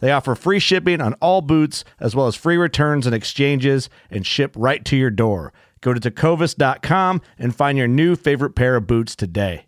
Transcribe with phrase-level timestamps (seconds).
[0.00, 4.26] They offer free shipping on all boots, as well as free returns and exchanges, and
[4.26, 5.52] ship right to your door.
[5.80, 9.66] Go to tecovas.com and find your new favorite pair of boots today.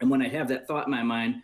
[0.00, 1.42] And when I have that thought in my mind,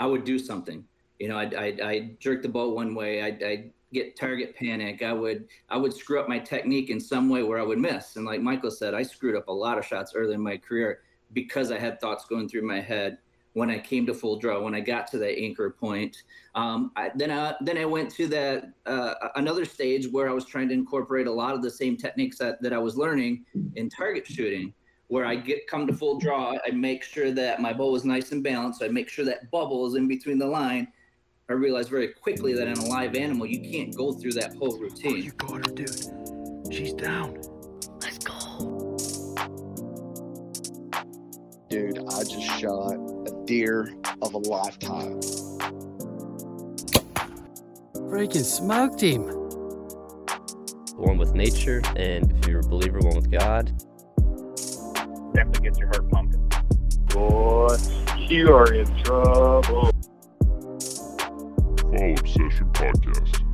[0.00, 0.84] I would do something.
[1.18, 3.22] You know, I'd, I'd, I'd jerk the ball one way.
[3.22, 5.02] I'd, I'd get target panic.
[5.02, 8.16] I would I would screw up my technique in some way where I would miss.
[8.16, 11.00] And like Michael said, I screwed up a lot of shots early in my career
[11.32, 13.18] because I had thoughts going through my head
[13.58, 16.16] when I came to full draw, when I got to that anchor point.
[16.54, 20.44] Um, I, then I then I went to that uh, another stage where I was
[20.44, 23.90] trying to incorporate a lot of the same techniques that, that I was learning in
[23.90, 24.72] target shooting.
[25.08, 28.30] Where I get come to full draw, I make sure that my bow is nice
[28.32, 28.82] and balanced.
[28.82, 30.88] I make sure that bubble is in between the line.
[31.48, 34.78] I realized very quickly that in a live animal, you can't go through that whole
[34.78, 35.12] routine.
[35.12, 36.74] Oh, you got her, dude.
[36.74, 37.40] She's down.
[41.78, 45.20] Dude, I just shot a deer of a lifetime.
[47.94, 49.22] Freaking smoked him.
[50.96, 53.72] One with nature, and if you're a believer, one with God.
[55.34, 56.50] Definitely gets your heart pumping.
[57.10, 57.76] Boy,
[58.26, 59.92] you are in trouble.
[61.78, 63.47] Fall Obsession Podcast.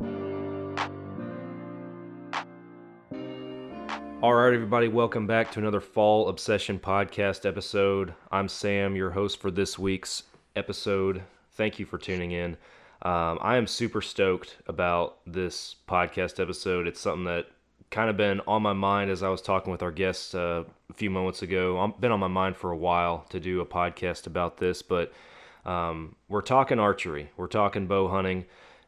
[4.25, 8.15] All right, everybody, welcome back to another Fall Obsession Podcast episode.
[8.31, 10.23] I'm Sam, your host for this week's
[10.55, 11.21] episode.
[11.51, 12.57] Thank you for tuning in.
[13.03, 16.87] Um, I am super stoked about this podcast episode.
[16.87, 17.45] It's something that
[17.91, 20.93] kind of been on my mind as I was talking with our guests uh, a
[20.95, 21.77] few moments ago.
[21.77, 25.13] I've been on my mind for a while to do a podcast about this, but
[25.67, 28.45] um, we're talking archery, we're talking bow hunting,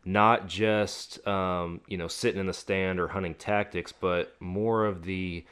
[0.07, 5.03] not just um, you know sitting in the stand or hunting tactics, but more of
[5.03, 5.43] the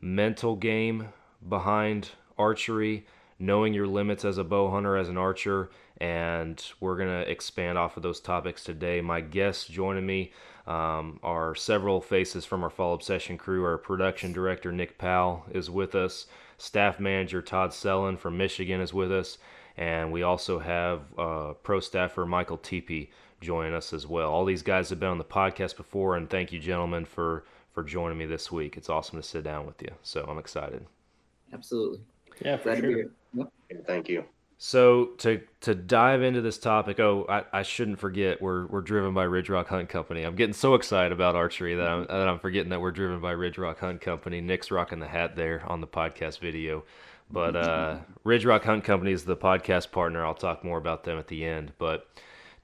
[0.00, 1.08] mental game
[1.46, 3.06] behind archery,
[3.40, 7.96] knowing your limits as a bow hunter, as an archer, and we're gonna expand off
[7.96, 9.00] of those topics today.
[9.00, 10.32] My guests joining me
[10.68, 13.64] um, are several faces from our Fall Obsession crew.
[13.64, 16.26] Our production director Nick Powell is with us.
[16.56, 19.38] Staff manager Todd Sellen from Michigan is with us,
[19.76, 23.10] and we also have uh, pro staffer Michael Teepee
[23.44, 24.30] joining us as well.
[24.30, 27.82] All these guys have been on the podcast before, and thank you, gentlemen, for for
[27.82, 28.76] joining me this week.
[28.76, 29.90] It's awesome to sit down with you.
[30.02, 30.86] So I'm excited.
[31.52, 32.00] Absolutely.
[32.44, 32.96] Yeah, for Glad to be sure.
[32.96, 33.10] here.
[33.70, 33.86] Yep.
[33.86, 34.24] Thank you.
[34.58, 39.12] So to to dive into this topic, oh, I, I shouldn't forget we're we're driven
[39.12, 40.22] by Ridge Rock Hunt Company.
[40.22, 43.32] I'm getting so excited about archery that I'm that I'm forgetting that we're driven by
[43.32, 44.40] Ridge Rock Hunt Company.
[44.40, 46.84] Nick's rocking the hat there on the podcast video,
[47.30, 50.24] but uh, Ridge Rock Hunt Company is the podcast partner.
[50.24, 51.72] I'll talk more about them at the end.
[51.78, 52.06] But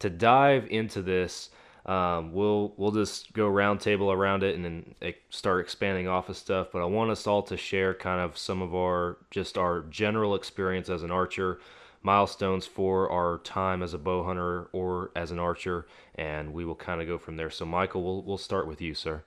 [0.01, 1.51] to dive into this,
[1.87, 6.37] um, we'll we'll just go roundtable around it and then eh, start expanding off of
[6.37, 6.69] stuff.
[6.73, 10.35] But I want us all to share kind of some of our just our general
[10.35, 11.61] experience as an archer
[12.03, 16.75] milestones for our time as a bow hunter or as an archer, and we will
[16.75, 17.51] kind of go from there.
[17.51, 19.23] So, Michael, we'll we'll start with you, sir.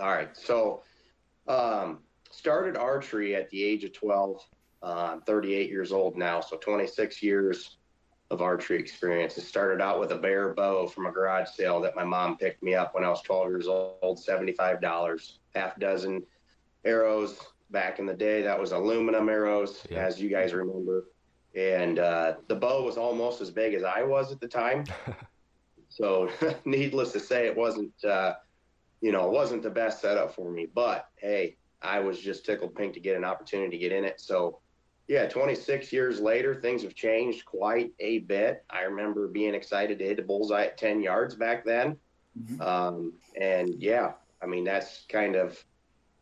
[0.00, 0.36] All right.
[0.36, 0.82] So,
[1.48, 2.00] um,
[2.30, 4.40] started archery at the age of 12.
[4.82, 7.76] Uh, I'm 38 years old now, so 26 years
[8.30, 9.38] of archery experience.
[9.38, 12.62] It started out with a bare bow from a garage sale that my mom picked
[12.62, 16.22] me up when I was 12 years old, $75, half dozen
[16.84, 17.38] arrows.
[17.70, 19.98] Back in the day, that was aluminum arrows, Yeah.
[19.98, 21.06] as you guys remember.
[21.56, 24.84] And uh, the bow was almost as big as I was at the time.
[25.88, 26.30] so,
[26.64, 28.34] needless to say, it wasn't uh,
[29.00, 30.66] you know, it wasn't the best setup for me.
[30.72, 34.20] But hey, I was just tickled pink to get an opportunity to get in it.
[34.20, 34.60] So
[35.08, 38.64] yeah, 26 years later, things have changed quite a bit.
[38.68, 41.96] I remember being excited to hit the bullseye at 10 yards back then.
[42.38, 42.60] Mm-hmm.
[42.60, 44.12] Um, and yeah,
[44.42, 45.62] I mean, that's kind of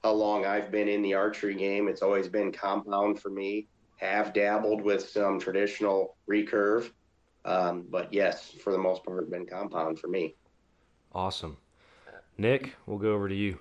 [0.02, 1.88] how long I've been in the archery game.
[1.88, 3.68] It's always been compound for me.
[3.96, 6.90] Have dabbled with some traditional recurve,
[7.46, 10.34] um, but yes, for the most part, been compound for me.
[11.12, 11.56] Awesome,
[12.36, 12.74] Nick.
[12.86, 13.58] We'll go over to you.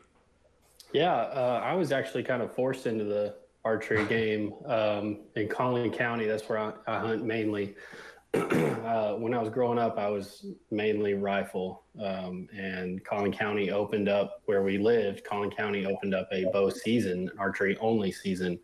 [0.91, 5.91] Yeah, uh, I was actually kind of forced into the archery game um, in Collin
[5.91, 6.25] County.
[6.25, 7.75] That's where I, I hunt mainly.
[8.33, 14.09] uh, when I was growing up, I was mainly rifle, um, and Collin County opened
[14.09, 15.23] up where we lived.
[15.23, 18.59] Collin County opened up a bow season, archery only season,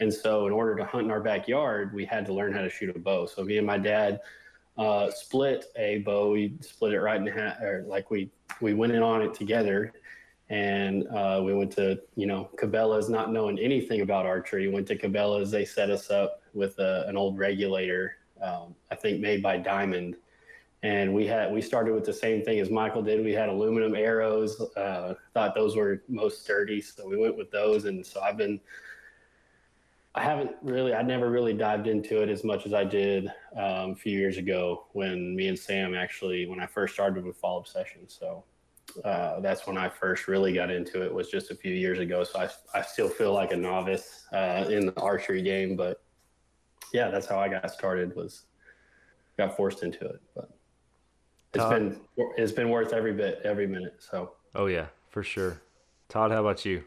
[0.00, 2.68] and so in order to hunt in our backyard, we had to learn how to
[2.68, 3.26] shoot a bow.
[3.26, 4.20] So me and my dad
[4.76, 6.32] uh, split a bow.
[6.32, 9.92] We split it right in half, or like we we went in on it together,
[10.52, 14.68] and uh, we went to you know Cabela's, not knowing anything about archery.
[14.68, 15.50] Went to Cabela's.
[15.50, 20.14] They set us up with a, an old regulator, um, I think made by Diamond,
[20.82, 23.24] and we had we started with the same thing as Michael did.
[23.24, 24.60] We had aluminum arrows.
[24.76, 27.86] Uh, thought those were most sturdy, so we went with those.
[27.86, 28.60] And so I've been.
[30.14, 33.92] I haven't really, I never really dived into it as much as I did um,
[33.92, 37.56] a few years ago when me and Sam actually, when I first started with Fall
[37.56, 38.02] Obsession.
[38.08, 38.44] So
[39.04, 42.24] uh, that's when I first really got into it was just a few years ago.
[42.24, 46.02] So I, I still feel like a novice uh, in the archery game, but
[46.92, 48.46] yeah, that's how I got started was
[49.38, 50.50] got forced into it, but
[51.54, 51.70] it's Todd.
[51.70, 52.00] been,
[52.36, 53.96] it's been worth every bit, every minute.
[53.98, 55.60] So, oh yeah, for sure.
[56.08, 56.84] Todd, how about you?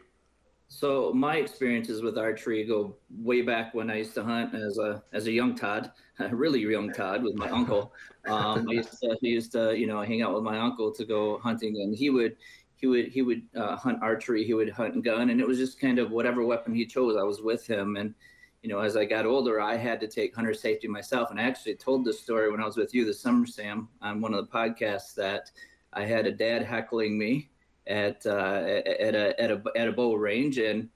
[0.68, 5.02] So my experiences with archery go way back when I used to hunt as a
[5.12, 7.92] as a young Todd, a really young Todd with my uncle.
[8.26, 11.04] Um, I used to he used to you know hang out with my uncle to
[11.04, 12.36] go hunting, and he would
[12.74, 15.80] he would he would uh, hunt archery, he would hunt gun, and it was just
[15.80, 17.96] kind of whatever weapon he chose, I was with him.
[17.96, 18.14] And
[18.62, 21.30] you know, as I got older, I had to take hunter safety myself.
[21.30, 24.20] And I actually told this story when I was with you this summer, Sam, on
[24.20, 25.52] one of the podcasts that
[25.92, 27.50] I had a dad heckling me
[27.86, 30.88] at uh, at a at a at a bow range, and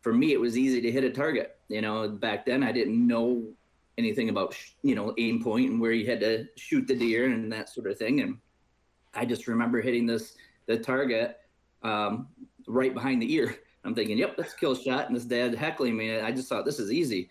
[0.00, 1.58] for me it was easy to hit a target.
[1.68, 3.44] You know, back then I didn't know
[3.98, 7.52] anything about you know aim point and where you had to shoot the deer and
[7.52, 8.20] that sort of thing.
[8.20, 8.38] And
[9.14, 11.38] I just remember hitting this the target
[11.82, 12.28] um,
[12.66, 13.56] right behind the ear.
[13.84, 15.06] I'm thinking, yep, that's a kill shot.
[15.06, 16.20] And this dad heckling me.
[16.20, 17.30] I just thought this is easy.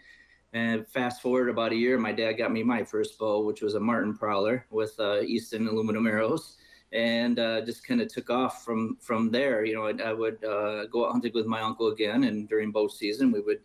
[0.53, 3.75] And fast forward about a year, my dad got me my first bow, which was
[3.75, 6.57] a Martin Prowler with uh, Easton aluminum arrows
[6.91, 9.63] and uh, just kind of took off from from there.
[9.63, 12.71] You know, I, I would uh, go out hunting with my uncle again, and during
[12.71, 13.59] bow season, we would,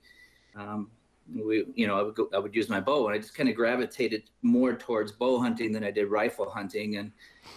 [0.54, 0.90] um,
[1.34, 3.48] we you know, I would go, I would use my bow, and I just kind
[3.48, 6.96] of gravitated more towards bow hunting than I did rifle hunting.
[6.96, 7.12] And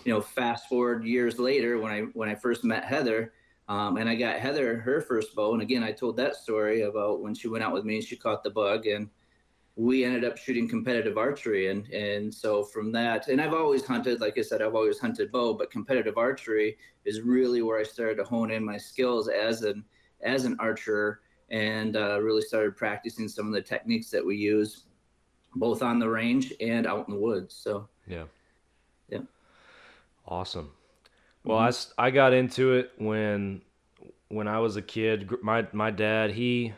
[0.05, 3.33] you know, fast forward years later, when I when I first met Heather.
[3.69, 7.19] Um, and I got Heather her first bow, and again, I told that story about
[7.19, 9.09] when she went out with me and she caught the bug, and
[9.77, 11.69] we ended up shooting competitive archery.
[11.69, 15.31] And and so from that and i've always hunted like i said i've always hunted
[15.31, 19.62] bow but competitive archery is really where i started to hone in my skills as
[19.62, 19.83] an
[20.21, 24.83] as an archer and uh, really started practicing some of the techniques that we use
[25.56, 27.56] both on the range and out in the woods.
[27.56, 28.25] So yeah.
[29.09, 29.19] yeah.
[30.27, 30.71] Awesome.
[31.44, 32.01] Well mm-hmm.
[32.01, 33.62] i i got into it when
[34.30, 35.31] when i was a kid.
[35.41, 36.73] My my dad he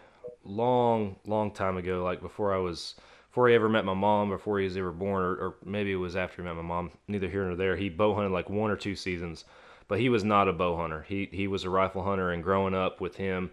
[0.49, 2.95] long, long time ago, like before I was,
[3.29, 5.95] before he ever met my mom, before he was ever born, or, or maybe it
[5.95, 6.91] was after he met my mom.
[7.07, 7.75] Neither here nor there.
[7.75, 9.45] He bow hunted like one or two seasons,
[9.87, 11.05] but he was not a bow hunter.
[11.07, 13.51] He he was a rifle hunter, and growing up with him,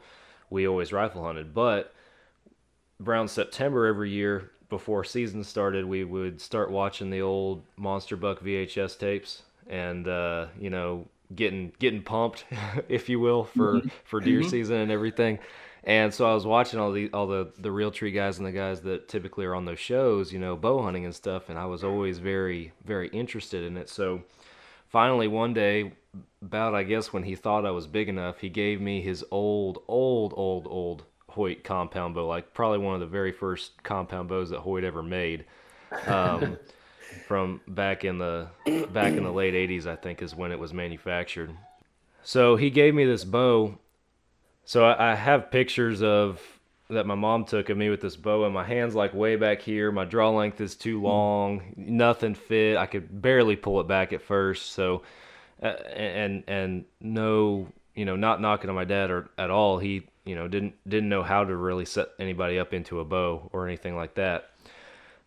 [0.50, 1.54] we always rifle hunted.
[1.54, 1.92] But
[3.04, 8.40] around September every year, before season started, we would start watching the old Monster Buck
[8.40, 12.44] VHS tapes, and uh, you know, getting getting pumped,
[12.88, 13.88] if you will, for mm-hmm.
[14.04, 14.48] for deer mm-hmm.
[14.48, 15.38] season and everything.
[15.86, 18.80] And so I was watching all the all the the Realtree guys and the guys
[18.82, 21.84] that typically are on those shows, you know, bow hunting and stuff, and I was
[21.84, 23.88] always very very interested in it.
[23.88, 24.22] So
[24.88, 25.92] finally one day
[26.42, 29.78] about I guess when he thought I was big enough, he gave me his old
[29.86, 34.50] old old old Hoyt compound bow, like probably one of the very first compound bows
[34.50, 35.44] that Hoyt ever made.
[36.06, 36.58] Um,
[37.28, 38.48] from back in the
[38.92, 41.54] back in the late 80s, I think is when it was manufactured.
[42.24, 43.78] So he gave me this bow
[44.66, 46.40] so I, I have pictures of
[46.90, 49.60] that my mom took of me with this bow and my hands like way back
[49.60, 49.90] here.
[49.90, 51.74] My draw length is too long.
[51.76, 52.76] Nothing fit.
[52.76, 54.72] I could barely pull it back at first.
[54.72, 55.02] So,
[55.62, 59.78] uh, and and no, you know, not knocking on my dad or at all.
[59.78, 63.48] He, you know, didn't didn't know how to really set anybody up into a bow
[63.52, 64.50] or anything like that.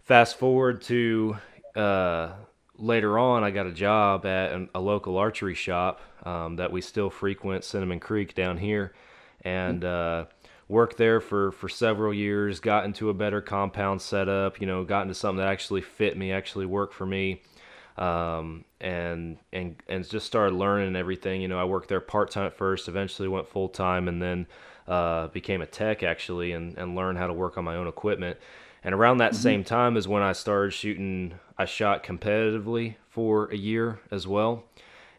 [0.05, 1.37] Fast forward to
[1.75, 2.29] uh,
[2.77, 6.81] later on, I got a job at an, a local archery shop um, that we
[6.81, 8.93] still frequent, Cinnamon Creek down here,
[9.41, 10.25] and uh,
[10.67, 12.59] worked there for for several years.
[12.59, 14.61] Got into a better compound setup.
[14.61, 17.41] You know, got into something that actually fit me, actually worked for me.
[17.97, 21.41] Um, and and and just started learning everything.
[21.41, 24.47] You know, I worked there part time at first, eventually went full time, and then
[24.87, 28.37] uh, became a tech actually, and and learned how to work on my own equipment.
[28.83, 29.41] And around that mm-hmm.
[29.41, 31.33] same time is when I started shooting.
[31.57, 34.63] I shot competitively for a year as well.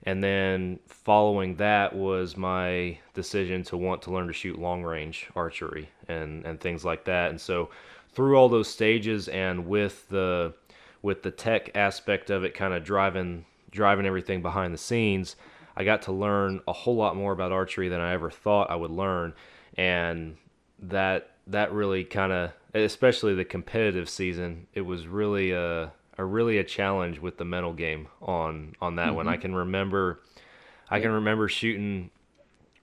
[0.05, 5.29] And then following that was my decision to want to learn to shoot long range
[5.37, 7.31] archery and, and things like that.
[7.31, 7.69] And so
[8.13, 10.55] through all those stages and with the
[11.03, 15.37] with the tech aspect of it kind of driving driving everything behind the scenes,
[15.77, 18.77] I got to learn a whole lot more about archery than I ever thought I
[18.77, 19.35] would learn.
[19.77, 20.37] And
[20.79, 26.59] that that really kind of especially the competitive season, it was really a, a really
[26.59, 29.17] a challenge with the mental game on on that mm-hmm.
[29.17, 29.29] one.
[29.29, 29.43] I mm-hmm.
[29.43, 30.21] can remember,
[30.91, 31.05] I yeah.
[31.05, 32.11] can remember shooting.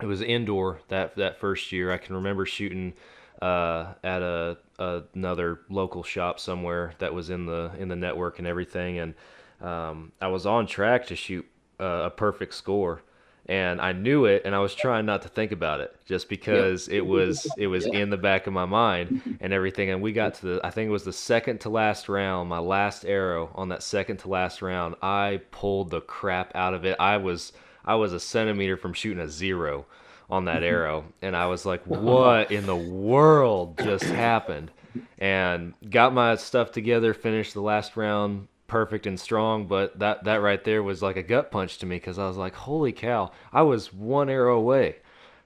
[0.02, 1.94] It was indoor that that first year.
[1.94, 2.94] I can remember shooting
[3.40, 8.40] uh, at a, a, another local shop somewhere that was in the in the network
[8.40, 9.14] and everything, and
[9.62, 11.46] um, I was on track to shoot
[11.80, 13.04] uh, a perfect score
[13.50, 16.90] and I knew it, and I was trying not to think about it, just because
[16.90, 18.00] it was it was yeah.
[18.00, 19.90] in the back of my mind and everything.
[19.90, 22.60] And we got to the I think it was the second to last round, my
[22.60, 24.96] last arrow on that second to last round.
[25.02, 26.98] I pulled the crap out of it.
[27.00, 27.54] I was
[27.86, 29.86] I was a centimeter from shooting a zero
[30.30, 30.66] on that mm-hmm.
[30.66, 34.72] arrow, and I was like, "What in the world just happened?"
[35.20, 40.42] And got my stuff together, finished the last round perfect and strong, but that that
[40.42, 43.32] right there was like a gut punch to me because I was like, holy cow,
[43.52, 44.98] I was one arrow away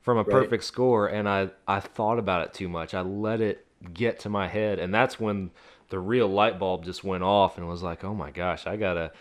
[0.02, 0.32] from a right.
[0.32, 2.94] perfect score, and I I thought about it too much.
[2.94, 5.52] I let it get to my head, and that's when
[5.90, 9.12] the real light bulb just went off and was like, oh my gosh, I gotta.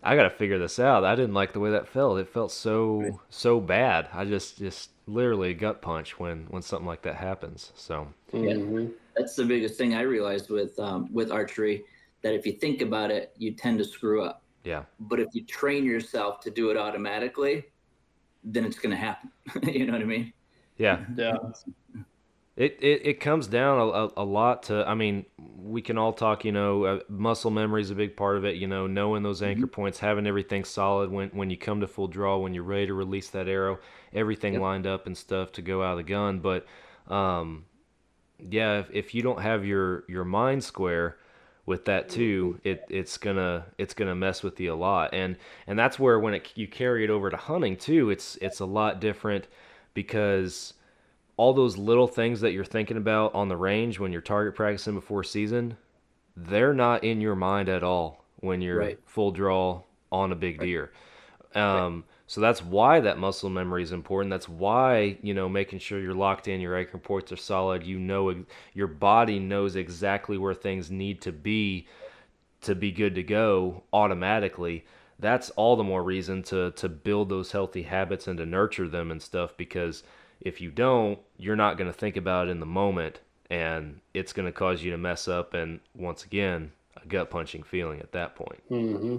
[0.00, 1.02] I gotta figure this out.
[1.02, 2.20] I didn't like the way that felt.
[2.20, 3.12] It felt so right.
[3.30, 4.08] so bad.
[4.12, 7.72] I just just literally gut punch when when something like that happens.
[7.74, 8.92] So yeah, mm-hmm.
[9.16, 11.82] that's the biggest thing I realized with um, with archery
[12.22, 14.42] that if you think about it, you tend to screw up.
[14.64, 14.84] Yeah.
[15.00, 17.64] But if you train yourself to do it automatically,
[18.44, 19.30] then it's going to happen.
[19.62, 20.32] you know what I mean?
[20.76, 21.04] Yeah.
[21.16, 21.36] Yeah.
[22.56, 26.44] It, it, it comes down a, a, lot to, I mean, we can all talk,
[26.44, 29.42] you know, uh, muscle memory is a big part of it, you know, knowing those
[29.42, 29.70] anchor mm-hmm.
[29.70, 32.94] points, having everything solid when, when you come to full draw, when you're ready to
[32.94, 33.78] release that arrow,
[34.12, 34.62] everything yep.
[34.62, 36.40] lined up and stuff to go out of the gun.
[36.40, 36.66] But,
[37.06, 37.66] um,
[38.40, 41.16] yeah, if, if you don't have your, your mind square,
[41.68, 45.78] with that too it it's gonna it's gonna mess with you a lot and and
[45.78, 49.00] that's where when it you carry it over to hunting too it's it's a lot
[49.00, 49.46] different
[49.92, 50.72] because
[51.36, 54.94] all those little things that you're thinking about on the range when you're target practicing
[54.94, 55.76] before season
[56.34, 58.98] they're not in your mind at all when you're right.
[59.04, 60.90] full draw on a big deer
[61.54, 62.04] um, right.
[62.28, 64.30] So that's why that muscle memory is important.
[64.30, 67.98] That's why, you know, making sure you're locked in, your anchor points are solid, you
[67.98, 68.44] know,
[68.74, 71.88] your body knows exactly where things need to be
[72.60, 74.84] to be good to go automatically.
[75.18, 79.10] That's all the more reason to to build those healthy habits and to nurture them
[79.10, 80.02] and stuff because
[80.42, 84.34] if you don't, you're not going to think about it in the moment and it's
[84.34, 88.12] going to cause you to mess up and once again, a gut punching feeling at
[88.12, 88.62] that point.
[88.70, 89.16] Mm-hmm.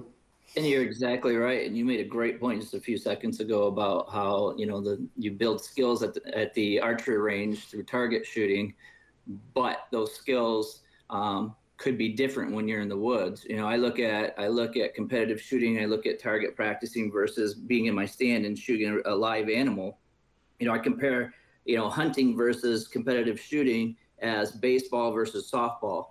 [0.56, 1.66] And you're exactly right.
[1.68, 4.82] And you made a great point just a few seconds ago about how you know
[4.82, 8.74] the you build skills at the, at the archery range through target shooting,
[9.54, 13.46] but those skills um, could be different when you're in the woods.
[13.48, 15.82] You know, I look at I look at competitive shooting.
[15.82, 20.00] I look at target practicing versus being in my stand and shooting a live animal.
[20.60, 21.34] You know, I compare
[21.66, 26.08] you know hunting versus competitive shooting as baseball versus softball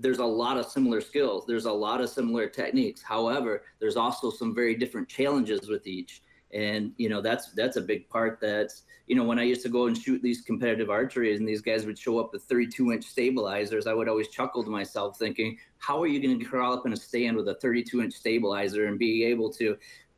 [0.00, 1.44] there's a lot of similar skills.
[1.46, 3.02] There's a lot of similar techniques.
[3.02, 6.22] However, there's also some very different challenges with each.
[6.52, 8.40] And you know that's that's a big part.
[8.40, 11.62] That's you know when I used to go and shoot these competitive archeries, and these
[11.62, 15.58] guys would show up with 32 inch stabilizers, I would always chuckle to myself, thinking,
[15.78, 18.86] "How are you going to crawl up in a stand with a 32 inch stabilizer
[18.86, 19.76] and be able to?"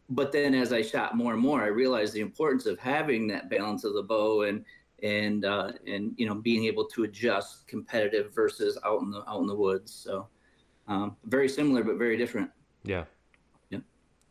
[0.08, 3.50] But then as I shot more and more, I realized the importance of having that
[3.50, 4.64] balance of the bow and
[5.02, 9.40] and uh, and you know being able to adjust competitive versus out in the out
[9.40, 9.92] in the woods.
[9.92, 10.28] So
[10.88, 12.50] um, very similar but very different.
[12.84, 13.04] Yeah.
[13.70, 13.78] Yeah.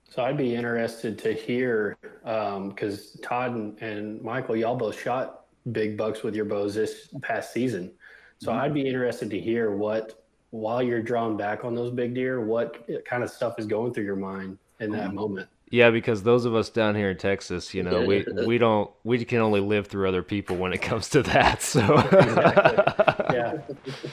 [0.09, 5.45] So I'd be interested to hear because um, Todd and, and, Michael, y'all both shot
[5.71, 7.91] big bucks with your bows this past season.
[8.39, 8.59] So mm-hmm.
[8.59, 12.85] I'd be interested to hear what while you're drawing back on those big deer, what
[13.05, 15.15] kind of stuff is going through your mind in that mm-hmm.
[15.15, 15.49] moment.
[15.71, 19.23] Yeah, because those of us down here in Texas, you know, we we don't we
[19.23, 21.61] can only live through other people when it comes to that.
[21.61, 23.35] So exactly.
[23.35, 23.57] yeah,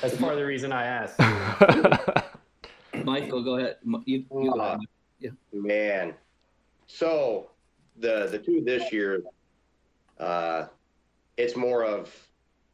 [0.01, 1.19] that's part of the reason I asked.
[3.05, 3.77] Michael, go ahead.
[4.05, 4.79] You, you uh,
[5.19, 5.31] Yeah.
[5.53, 6.15] Man.
[6.87, 7.51] So
[7.99, 9.25] the the two this year,
[10.21, 10.67] uh,
[11.37, 12.15] it's more of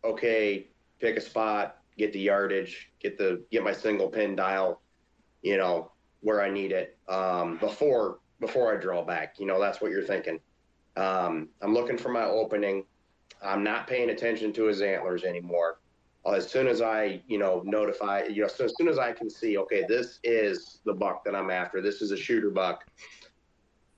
[0.04, 0.66] okay,
[1.00, 4.82] pick a spot, get the yardage, get the get my single pin dial,
[5.40, 6.98] you know, where I need it.
[7.08, 10.38] Um, before before I draw back, you know, that's what you're thinking.
[10.96, 12.84] Um, I'm looking for my opening.
[13.42, 15.80] I'm not paying attention to his antlers anymore.
[16.26, 19.28] As soon as I, you know, notify, you know, so as soon as I can
[19.28, 21.82] see, okay, this is the buck that I'm after.
[21.82, 22.84] This is a shooter buck.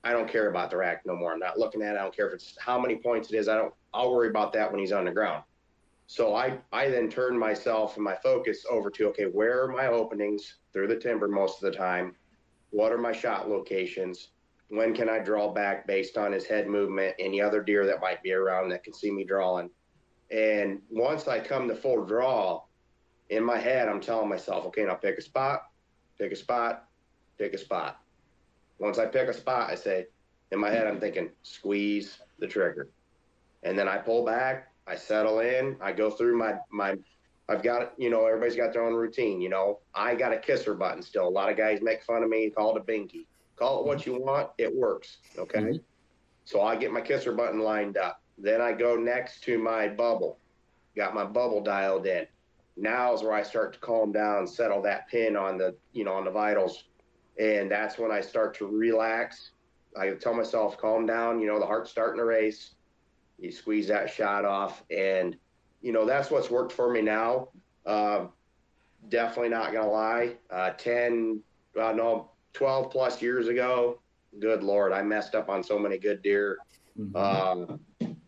[0.03, 1.33] I don't care about the rack no more.
[1.33, 1.99] I'm not looking at it.
[1.99, 3.47] I don't care if it's how many points it is.
[3.47, 3.73] I don't.
[3.93, 5.43] I'll worry about that when he's on the ground.
[6.07, 9.87] So I, I then turn myself and my focus over to okay, where are my
[9.87, 12.15] openings through the timber most of the time?
[12.69, 14.29] What are my shot locations?
[14.69, 17.15] When can I draw back based on his head movement?
[17.19, 19.69] Any other deer that might be around that can see me drawing?
[20.29, 22.63] And once I come to full draw,
[23.29, 25.63] in my head, I'm telling myself, okay, now pick a spot,
[26.17, 26.85] pick a spot,
[27.37, 27.99] pick a spot.
[28.79, 30.07] Once I pick a spot, I say,
[30.51, 32.89] in my head, I'm thinking, squeeze the trigger.
[33.63, 36.95] And then I pull back, I settle in, I go through my, my,
[37.49, 39.79] I've got, you know, everybody's got their own routine, you know.
[39.93, 41.27] I got a kisser button still.
[41.27, 43.25] A lot of guys make fun of me, call it a binky.
[43.57, 45.17] Call it what you want, it works.
[45.37, 45.59] Okay.
[45.59, 45.77] Mm-hmm.
[46.45, 48.21] So I get my kisser button lined up.
[48.37, 50.39] Then I go next to my bubble.
[50.95, 52.25] Got my bubble dialed in.
[52.77, 56.13] Now is where I start to calm down, settle that pin on the, you know,
[56.13, 56.85] on the vitals.
[57.39, 59.51] And that's when I start to relax.
[59.99, 62.75] I tell myself, calm down, you know, the heart's starting to race.
[63.39, 64.83] You squeeze that shot off.
[64.91, 65.35] And,
[65.81, 67.49] you know, that's what's worked for me now.
[67.85, 68.27] Uh,
[69.09, 70.35] definitely not going to lie.
[70.51, 71.41] Uh, 10,
[71.79, 73.99] uh, no, 12 plus years ago,
[74.39, 76.57] good Lord, I messed up on so many good deer.
[76.99, 77.15] Mm-hmm.
[77.15, 77.79] Um,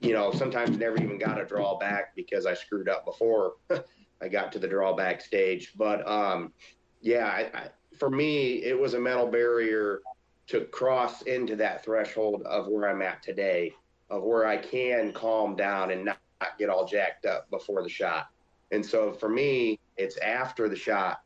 [0.01, 3.53] you know, sometimes never even got a drawback because I screwed up before
[4.21, 5.73] I got to the drawback stage.
[5.75, 6.53] But um,
[7.01, 10.01] yeah, I, I, for me, it was a mental barrier
[10.47, 13.73] to cross into that threshold of where I'm at today,
[14.09, 17.89] of where I can calm down and not, not get all jacked up before the
[17.89, 18.27] shot.
[18.71, 21.22] And so for me, it's after the shot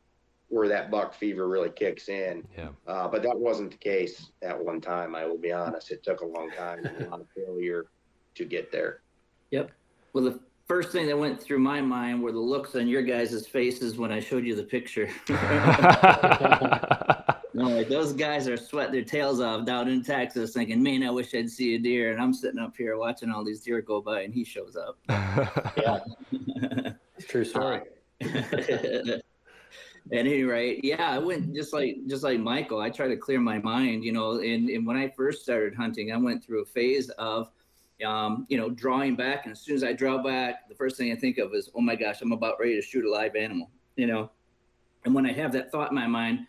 [0.54, 2.46] where that buck fever really kicks in.
[2.56, 2.68] Yeah.
[2.86, 5.16] Uh, but that wasn't the case at one time.
[5.16, 5.90] I will be honest.
[5.90, 7.86] It took a long time, a lot of failure
[8.36, 9.00] to get there.
[9.50, 9.72] Yep.
[10.12, 10.38] Well, the
[10.68, 14.12] first thing that went through my mind were the looks on your guys' faces when
[14.12, 15.10] I showed you the picture.
[17.54, 21.10] no, like those guys are sweating their tails off down in Texas, thinking, "Man, I
[21.10, 24.00] wish I'd see a deer." And I'm sitting up here watching all these deer go
[24.00, 24.98] by, and he shows up.
[25.76, 25.98] yeah,
[27.16, 27.80] it's true story.
[30.12, 32.80] At any rate, yeah, I went just like just like Michael.
[32.80, 34.40] I try to clear my mind, you know.
[34.40, 37.50] And, and when I first started hunting, I went through a phase of
[38.04, 39.44] um, you know, drawing back.
[39.44, 41.80] And as soon as I draw back, the first thing I think of is, oh
[41.80, 44.30] my gosh, I'm about ready to shoot a live animal, you know.
[45.04, 46.46] And when I have that thought in my mind,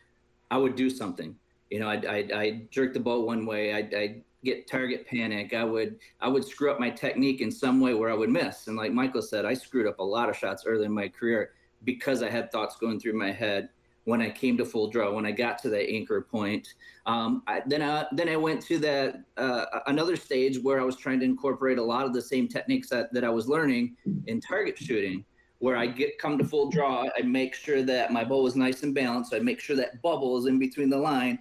[0.50, 1.36] I would do something.
[1.70, 3.74] You know, I'd, I'd, I'd jerk the bow one way.
[3.74, 5.56] I'd, I'd, get target panic.
[5.56, 8.68] I would I would screw up my technique in some way where I would miss.
[8.68, 11.54] And like Michael said, I screwed up a lot of shots early in my career
[11.86, 13.70] because I had thoughts going through my head
[14.06, 16.68] when I came to full draw, when I got to that anchor point.
[17.06, 20.96] Um, I, then, I, then I went to that uh, another stage where I was
[20.96, 23.96] trying to incorporate a lot of the same techniques that, that I was learning
[24.28, 25.26] in target shooting,
[25.58, 28.84] where I get come to full draw, I make sure that my bow is nice
[28.84, 29.34] and balanced.
[29.34, 31.40] I make sure that bubble is in between the line.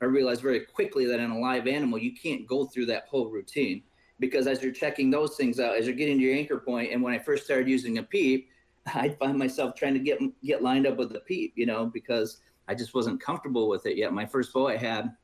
[0.00, 3.30] I realized very quickly that in a live animal, you can't go through that whole
[3.30, 3.82] routine
[4.20, 7.02] because as you're checking those things out, as you're getting to your anchor point, and
[7.02, 8.48] when I first started using a peep,
[8.94, 12.38] I'd find myself trying to get get lined up with the peep, you know, because
[12.68, 14.12] I just wasn't comfortable with it yet.
[14.12, 15.14] My first bow I had,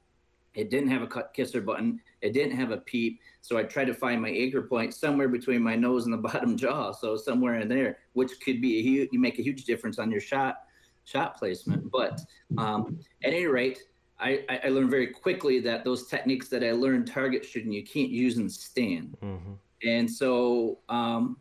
[0.54, 3.86] it didn't have a cut kisser button, it didn't have a peep, so I tried
[3.86, 7.60] to find my anchor point somewhere between my nose and the bottom jaw, so somewhere
[7.60, 10.60] in there, which could be a huge, you make a huge difference on your shot
[11.04, 11.90] shot placement.
[11.90, 12.20] But
[12.58, 13.82] um, at any rate,
[14.20, 18.10] I, I, learned very quickly that those techniques that I learned target shooting you can't
[18.10, 19.16] use in stand.
[19.20, 19.54] Mm-hmm.
[19.84, 21.38] And so um,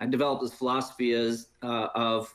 [0.00, 2.34] I developed this philosophy as, uh, of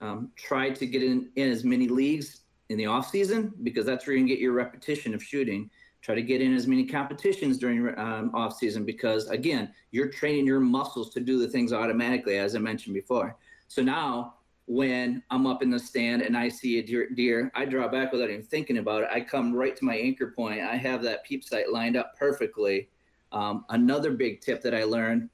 [0.00, 4.06] um, try to get in, in as many leagues in the off season because that's
[4.06, 5.70] where you can get your repetition of shooting.
[6.00, 10.46] Try to get in as many competitions during um, off season because again, you're training
[10.46, 13.36] your muscles to do the things automatically, as I mentioned before.
[13.68, 14.34] So now,
[14.66, 18.12] when I'm up in the stand and I see a deer, deer, I draw back
[18.12, 19.08] without even thinking about it.
[19.12, 20.60] I come right to my anchor point.
[20.60, 22.88] I have that peep sight lined up perfectly.
[23.32, 25.28] Um, another big tip that I learned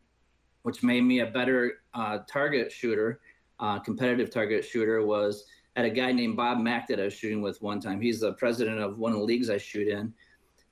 [0.68, 3.20] which made me a better uh, target shooter,
[3.58, 7.40] uh, competitive target shooter, was at a guy named Bob Mack that I was shooting
[7.40, 8.02] with one time.
[8.02, 10.12] He's the president of one of the leagues I shoot in.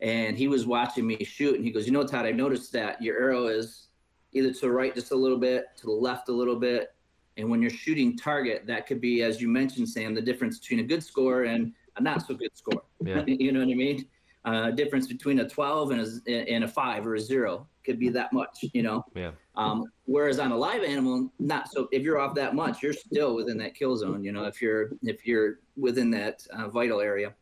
[0.02, 3.00] And he was watching me shoot, and he goes, You know, Todd, I noticed that
[3.00, 3.86] your arrow is
[4.34, 6.94] either to the right just a little bit, to the left a little bit.
[7.38, 10.80] And when you're shooting target, that could be, as you mentioned, Sam, the difference between
[10.80, 12.82] a good score and a not so good score.
[13.02, 13.24] Yeah.
[13.26, 14.06] you know what I mean?
[14.46, 18.08] uh, difference between a 12 and a, and a five or a zero could be
[18.10, 19.04] that much, you know?
[19.14, 19.32] Yeah.
[19.56, 21.88] Um, whereas on a live animal, not so.
[21.90, 24.22] If you're off that much, you're still within that kill zone.
[24.22, 27.34] You know, if you're if you're within that uh, vital area.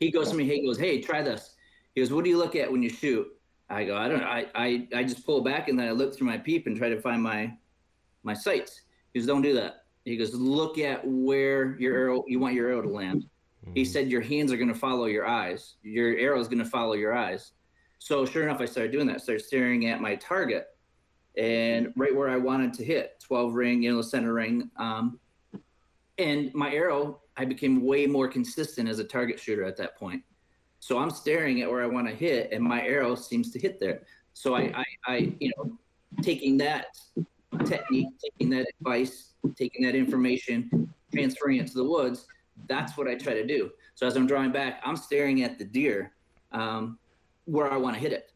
[0.00, 0.44] He goes to me.
[0.44, 1.54] He goes, "Hey, try this."
[1.94, 3.26] He goes, "What do you look at when you shoot?"
[3.70, 4.26] I go, "I don't know.
[4.26, 6.88] I I, I just pull back and then I look through my peep and try
[6.88, 7.56] to find my
[8.22, 12.38] my sights." He goes, "Don't do that." He goes, "Look at where your arrow you
[12.38, 13.24] want your arrow to land."
[13.74, 15.74] He said, "Your hands are going to follow your eyes.
[15.82, 17.52] Your arrow is going to follow your eyes."
[17.98, 19.16] So sure enough, I started doing that.
[19.16, 20.68] I started staring at my target,
[21.38, 24.70] and right where I wanted to hit, 12 ring, you know, center ring.
[24.76, 25.20] Um,
[26.18, 30.22] and my arrow, I became way more consistent as a target shooter at that point.
[30.80, 33.78] So I'm staring at where I want to hit, and my arrow seems to hit
[33.78, 34.02] there.
[34.34, 35.78] So I, I, I you know,
[36.22, 36.86] taking that
[37.64, 42.26] technique, taking that advice, taking that information, transferring it to the woods.
[42.68, 43.70] That's what I try to do.
[43.94, 46.12] So as I'm drawing back, I'm staring at the deer
[46.52, 46.98] um,
[47.44, 48.32] where I want to hit it.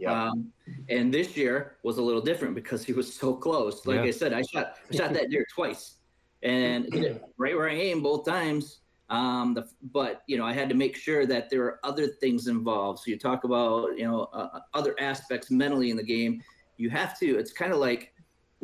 [0.00, 0.28] Yeah.
[0.28, 0.50] Um,
[0.88, 3.86] and this year was a little different because he was so close.
[3.86, 4.04] Like Yeah.
[4.04, 5.96] I said, I shot I shot that deer twice,
[6.42, 6.88] and
[7.36, 8.80] right where I aimed both times.
[9.10, 12.46] Um, the, but you know, I had to make sure that there are other things
[12.46, 13.00] involved.
[13.00, 16.42] So you talk about you know uh, other aspects mentally in the game.
[16.78, 17.38] You have to.
[17.38, 18.14] It's kind of like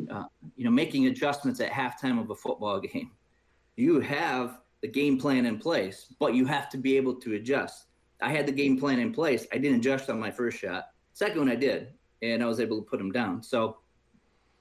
[0.09, 0.23] uh,
[0.55, 3.11] you know making adjustments at halftime of a football game.
[3.75, 7.85] You have the game plan in place, but you have to be able to adjust.
[8.21, 9.45] I had the game plan in place.
[9.53, 10.85] I didn't adjust on my first shot.
[11.17, 13.41] Second one I did, and I was able to put him down.
[13.41, 13.77] So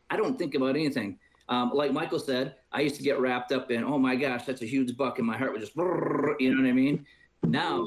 [0.09, 1.19] I don't think about anything.
[1.51, 4.63] Um, like Michael said, I used to get wrapped up in, oh my gosh, that's
[4.63, 7.05] a huge buck, and my heart would just, you know what I mean?
[7.43, 7.87] Now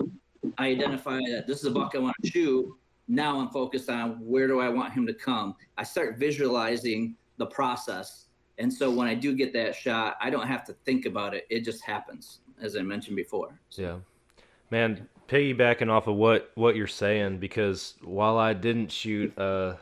[0.60, 2.72] I identify that this is a buck I want to shoot.
[3.08, 5.56] Now I'm focused on where do I want him to come.
[5.76, 8.28] I start visualizing the process.
[8.60, 11.48] And so when I do get that shot, I don't have to think about it.
[11.50, 13.60] It just happens, as I mentioned before.
[13.72, 13.98] Yeah,
[14.70, 15.08] man.
[15.28, 19.78] Piggybacking off of what what you're saying, because while I didn't shoot a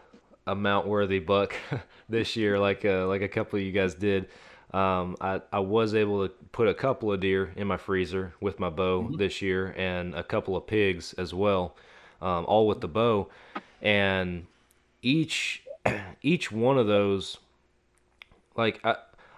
[0.46, 1.56] a mount worthy buck
[2.10, 4.28] this year, like uh, like a couple of you guys did,
[4.74, 8.60] um, I I was able to put a couple of deer in my freezer with
[8.60, 11.78] my bow this year, and a couple of pigs as well,
[12.22, 13.30] um, all with the bow,
[13.82, 14.48] and
[15.02, 15.64] each
[16.22, 17.38] each one of those
[18.56, 18.96] like I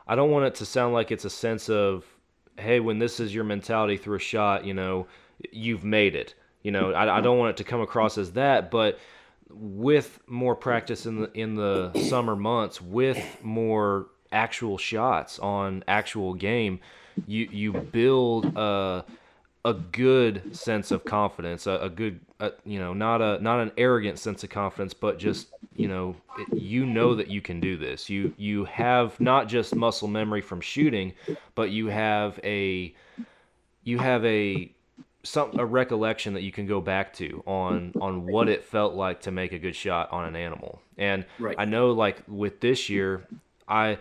[0.08, 2.06] I don't want it to sound like it's a sense of
[2.58, 5.08] hey when this is your mentality through a shot you know
[5.52, 6.34] you've made it.
[6.63, 8.99] You know I, I don't want it to come across as that but
[9.49, 16.34] with more practice in the in the summer months with more actual shots on actual
[16.34, 16.80] game
[17.25, 19.06] you you build a
[19.65, 23.71] a good sense of confidence a, a good uh you know not a not an
[23.78, 26.13] arrogant sense of confidence but just you know
[26.52, 28.10] you know that you can do this.
[28.10, 31.13] You you have not just muscle memory from shooting
[31.56, 32.93] but you have a
[33.84, 34.71] you have a
[35.24, 39.22] some a recollection that you can go back to on on what it felt like
[39.22, 41.56] to make a good shot on an animal and Right.
[41.58, 43.28] i know like with this year
[43.68, 43.98] i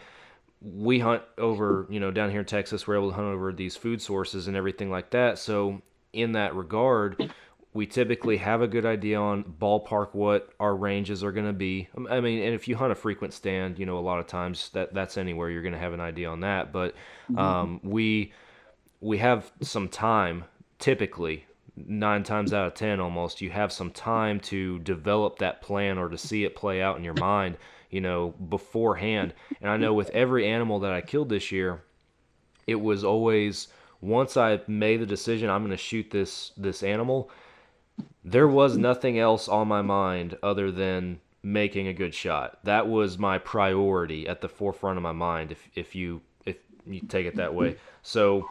[0.61, 3.77] we hunt over, you know, down here in Texas, we're able to hunt over these
[3.77, 5.39] food sources and everything like that.
[5.39, 7.31] So, in that regard,
[7.73, 11.89] we typically have a good idea on ballpark what our ranges are going to be.
[11.97, 14.27] Um, I mean, and if you hunt a frequent stand, you know, a lot of
[14.27, 16.73] times that that's anywhere you're going to have an idea on that.
[16.73, 16.95] But
[17.37, 18.33] um, we
[19.01, 20.45] we have some time
[20.79, 21.45] typically
[21.77, 26.09] nine times out of ten almost you have some time to develop that plan or
[26.09, 27.57] to see it play out in your mind
[27.91, 29.33] you know beforehand.
[29.61, 31.83] And i know with every animal that i killed this year
[32.67, 33.69] it was always
[34.01, 37.31] once i made the decision i'm going to shoot this this animal
[38.25, 42.59] there was nothing else on my mind other than making a good shot.
[42.65, 47.01] That was my priority at the forefront of my mind if if you if you
[47.01, 47.77] take it that way.
[48.03, 48.47] So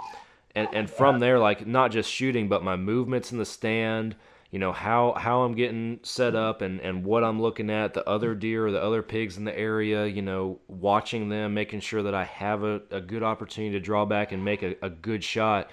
[0.57, 4.15] and and from there like not just shooting but my movements in the stand
[4.49, 8.07] you know how how I'm getting set up and and what I'm looking at the
[8.09, 12.01] other deer or the other pigs in the area you know watching them making sure
[12.03, 15.23] that I have a, a good opportunity to draw back and make a, a good
[15.23, 15.69] shot.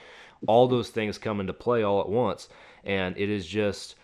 [0.47, 2.49] All those things come into play all at once.
[2.85, 3.95] And it is just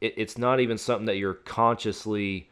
[0.00, 2.50] it, it's not even something that you're consciously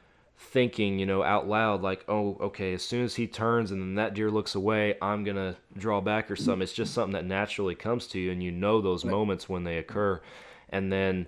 [0.50, 3.94] thinking, you know, out loud, like, oh, okay, as soon as he turns and then
[3.94, 6.62] that deer looks away, I'm gonna draw back or something.
[6.62, 9.78] It's just something that naturally comes to you, and you know those moments when they
[9.78, 10.20] occur.
[10.68, 11.26] And then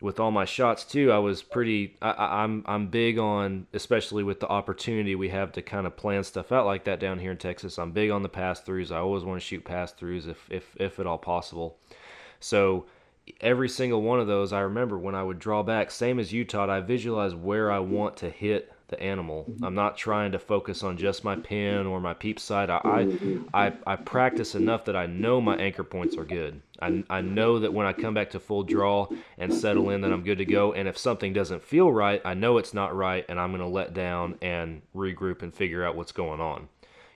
[0.00, 1.96] with all my shots too, I was pretty.
[2.02, 5.96] I, I- I'm I'm big on, especially with the opportunity we have to kind of
[5.96, 7.78] plan stuff out like that down here in Texas.
[7.78, 8.90] I'm big on the pass throughs.
[8.90, 11.76] I always want to shoot pass throughs if if if at all possible.
[12.40, 12.86] So
[13.40, 16.44] every single one of those, I remember when I would draw back, same as you,
[16.44, 19.46] Todd, I visualize where I want to hit the animal.
[19.62, 22.68] I'm not trying to focus on just my pin or my peep sight.
[22.68, 26.60] I, I, I, I practice enough that I know my anchor points are good.
[26.82, 29.08] I, I know that when I come back to full draw
[29.38, 30.74] and settle in, that I'm good to go.
[30.74, 33.66] And if something doesn't feel right, I know it's not right, and I'm going to
[33.66, 36.68] let down and regroup and figure out what's going on.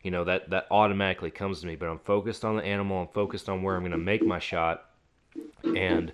[0.03, 1.77] You know that that automatically comes to me.
[1.77, 3.03] But I'm focused on the animal.
[3.03, 4.88] I'm focused on where I'm going to make my shot,
[5.75, 6.13] and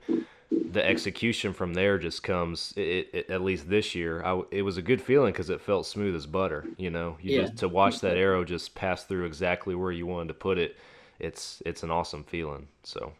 [0.66, 2.72] the execution from there just comes.
[2.76, 5.86] It, it, at least this year, I, it was a good feeling because it felt
[5.86, 6.68] smooth as butter.
[6.76, 7.42] You know, you Yeah.
[7.42, 10.76] just to watch that arrow just pass through exactly where you wanted to put it.
[11.18, 12.68] It's it's an awesome feeling.
[12.82, 13.12] So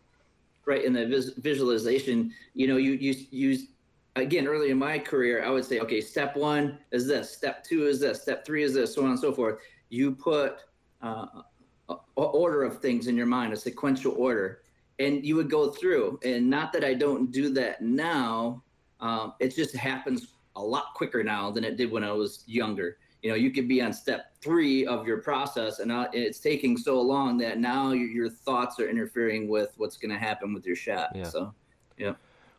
[0.67, 3.67] right in the vis- visualization you know you you use
[4.17, 7.87] again early in my career i would say okay step one is this step two
[7.87, 9.59] is this step three is this so on and so forth
[9.91, 10.57] you put
[11.03, 11.27] uh,
[11.89, 14.61] a, a order of things in your mind a sequential order
[14.99, 18.63] and you would go through and not that i don't do that now
[19.01, 22.97] um, it just happens a lot quicker now than it did when i was younger
[23.23, 26.77] you know you could be on step three of your process and now it's taking
[26.77, 30.65] so long that now your, your thoughts are interfering with what's going to happen with
[30.67, 31.25] your shot Yeah.
[31.25, 31.55] so
[31.99, 32.15] yeah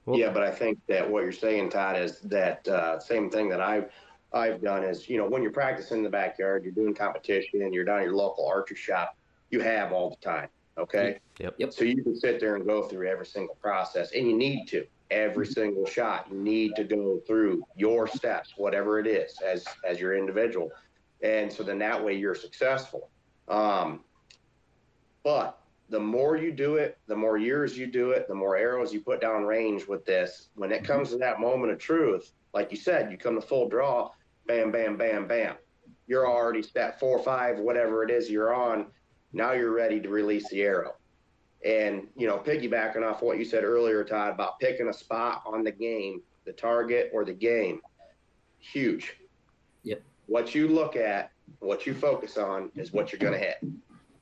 [0.06, 3.50] Well- yeah, but I think that what you're saying, Todd, is that uh, same thing
[3.50, 3.90] that I've
[4.34, 7.74] I've done is you know when you're practicing in the backyard, you're doing competition, and
[7.74, 9.18] you're down at your local archery shop,
[9.50, 10.50] you have all the time.
[10.78, 11.20] Okay.
[11.40, 11.56] Yep.
[11.58, 11.74] Yep.
[11.74, 14.86] So you can sit there and go through every single process, and you need to
[15.12, 16.28] every single shot.
[16.30, 20.72] You need to go through your steps, whatever it is, as as your individual,
[21.22, 23.10] and so then that way you're successful.
[23.48, 24.02] Um,
[25.24, 25.60] but
[25.90, 29.02] the more you do it, the more years you do it, the more arrows you
[29.02, 30.50] put down range with this.
[30.56, 33.70] When it comes to that moment of truth, like you said, you come to full
[33.70, 34.10] draw,
[34.48, 35.56] bam, bam, bam, bam.
[36.08, 38.88] You're already step four, five, whatever it is you're on.
[39.36, 40.96] Now you're ready to release the arrow.
[41.66, 45.62] And, you know, piggybacking off what you said earlier, Todd, about picking a spot on
[45.62, 47.82] the game, the target or the game,
[48.60, 49.18] huge.
[49.84, 50.02] Yep.
[50.28, 53.58] What you look at, what you focus on is what you're going to hit.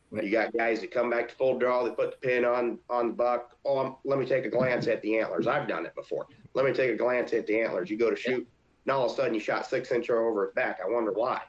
[0.10, 0.24] Right.
[0.24, 3.10] You got guys that come back to full draw, they put the pin on on
[3.10, 3.56] the buck.
[3.66, 5.46] Oh, I'm, let me take a glance at the antlers.
[5.46, 6.26] I've done it before.
[6.56, 7.90] Let me take a glance at the antlers.
[7.90, 8.48] You go to shoot,
[8.86, 10.80] now all of a sudden you shot six inch over his back.
[10.84, 11.42] I wonder why,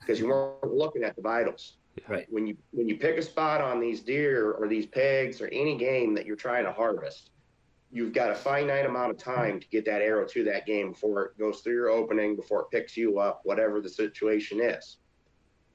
[0.00, 1.76] because you weren't looking at the vitals.
[2.08, 2.26] Right.
[2.30, 5.76] When you when you pick a spot on these deer or these pigs or any
[5.76, 7.30] game that you're trying to harvest,
[7.92, 11.22] you've got a finite amount of time to get that arrow to that game before
[11.22, 14.98] it goes through your opening, before it picks you up, whatever the situation is.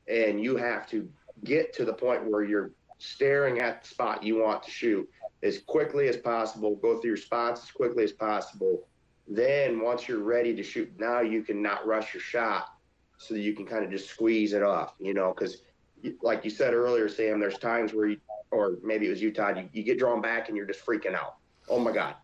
[0.07, 1.09] And you have to
[1.43, 5.09] get to the point where you're staring at the spot you want to shoot
[5.43, 8.87] as quickly as possible, go through your spots as quickly as possible.
[9.27, 12.69] Then once you're ready to shoot, now you can not rush your shot
[13.17, 15.57] so that you can kind of just squeeze it off, you know, because
[16.21, 18.17] like you said earlier, Sam, there's times where you,
[18.51, 21.15] or maybe it was you, Todd, you, you get drawn back and you're just freaking
[21.15, 21.35] out.
[21.69, 22.15] Oh my God,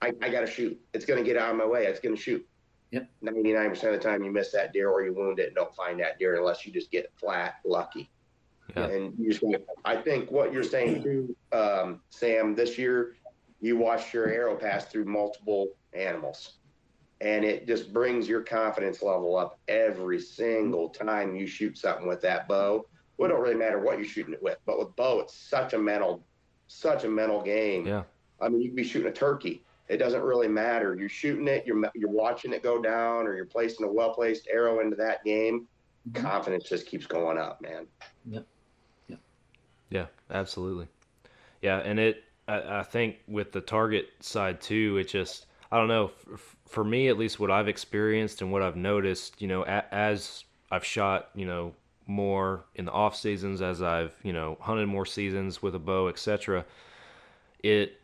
[0.00, 0.78] I, I got to shoot.
[0.94, 1.86] It's going to get out of my way.
[1.86, 2.46] It's going to shoot.
[2.92, 3.08] Yep.
[3.24, 5.98] 99% of the time you miss that deer or you wound it and don't find
[6.00, 8.08] that deer unless you just get flat lucky.
[8.76, 8.86] Yeah.
[8.86, 9.44] And you just,
[9.84, 13.14] I think what you're saying too, um, Sam, this year
[13.60, 16.58] you watched your arrow pass through multiple animals
[17.20, 22.20] and it just brings your confidence level up every single time you shoot something with
[22.20, 22.84] that bow.
[23.16, 25.72] Well, it don't really matter what you're shooting it with, but with bow, it's such
[25.72, 26.24] a mental,
[26.68, 27.86] such a mental game.
[27.86, 28.02] Yeah.
[28.40, 29.62] I mean, you could be shooting a turkey.
[29.88, 30.94] It doesn't really matter.
[30.98, 31.64] You're shooting it.
[31.66, 35.24] You're you're watching it go down, or you're placing a well placed arrow into that
[35.24, 35.66] game.
[36.08, 36.26] Mm-hmm.
[36.26, 37.86] Confidence just keeps going up, man.
[38.28, 38.40] Yeah,
[39.08, 39.16] Yeah.
[39.90, 40.06] Yeah.
[40.30, 40.88] absolutely.
[41.62, 45.88] Yeah, and it I, I think with the target side too, it just I don't
[45.88, 49.64] know f- for me at least what I've experienced and what I've noticed, you know,
[49.64, 51.74] a, as I've shot, you know,
[52.06, 56.08] more in the off seasons as I've, you know, hunted more seasons with a bow,
[56.08, 56.64] etc.
[57.62, 58.00] It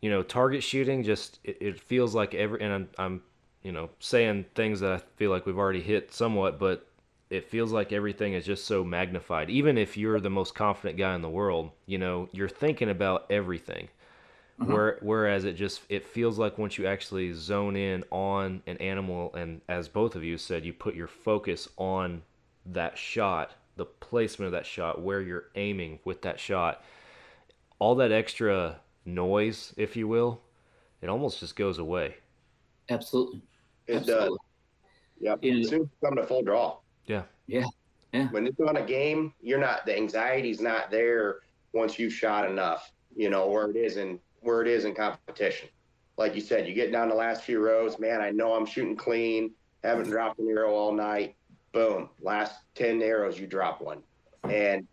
[0.00, 3.22] you know, target shooting just it, it feels like every and I'm, I'm
[3.62, 6.86] you know, saying things that I feel like we've already hit somewhat, but
[7.30, 9.50] it feels like everything is just so magnified.
[9.50, 13.26] Even if you're the most confident guy in the world, you know, you're thinking about
[13.30, 13.88] everything.
[14.60, 14.72] Mm-hmm.
[14.72, 19.32] Where, whereas it just it feels like once you actually zone in on an animal,
[19.34, 22.22] and as both of you said, you put your focus on
[22.72, 26.82] that shot, the placement of that shot, where you're aiming with that shot,
[27.78, 30.40] all that extra noise, if you will,
[31.00, 32.16] it almost just goes away.
[32.90, 33.42] Absolutely.
[33.86, 34.28] It Absolutely.
[34.28, 34.38] does.
[35.20, 35.32] Yeah.
[35.32, 36.78] As soon as you come to full draw.
[37.06, 37.22] Yeah.
[37.46, 37.64] Yeah.
[38.12, 38.28] Yeah.
[38.28, 41.40] When it's on a game, you're not the anxiety's not there
[41.72, 45.68] once you've shot enough, you know, where it is in where it is in competition.
[46.16, 48.96] Like you said, you get down the last few rows, man, I know I'm shooting
[48.96, 49.52] clean,
[49.84, 51.36] haven't dropped an arrow all night.
[51.72, 52.08] Boom.
[52.20, 54.02] Last ten arrows you drop one.
[54.44, 54.86] And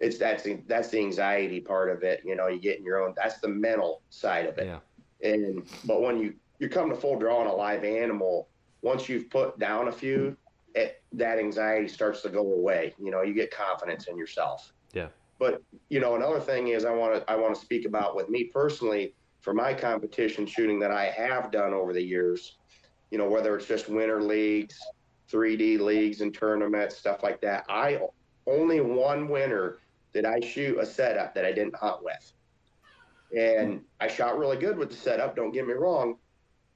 [0.00, 2.22] it's that's the that's the anxiety part of it.
[2.24, 4.66] You know, you get in your own that's the mental side of it.
[4.66, 4.80] Yeah.
[5.28, 8.48] And but when you you come to full draw on a live animal,
[8.82, 10.36] once you've put down a few
[10.74, 12.94] it, that anxiety starts to go away.
[13.02, 14.72] You know, you get confidence in yourself.
[14.92, 15.08] Yeah.
[15.38, 18.28] But you know, another thing is I want to I want to speak about with
[18.28, 22.58] me personally for my competition shooting that I have done over the years.
[23.10, 24.78] You know, whether it's just winter leagues,
[25.30, 27.64] 3D leagues and tournaments, stuff like that.
[27.68, 28.00] I
[28.46, 29.80] only one winter
[30.12, 32.32] did I shoot a setup that I didn't hunt with.
[33.36, 36.16] And I shot really good with the setup, don't get me wrong,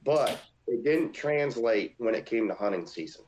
[0.04, 3.24] but it didn't translate when it came to hunting season.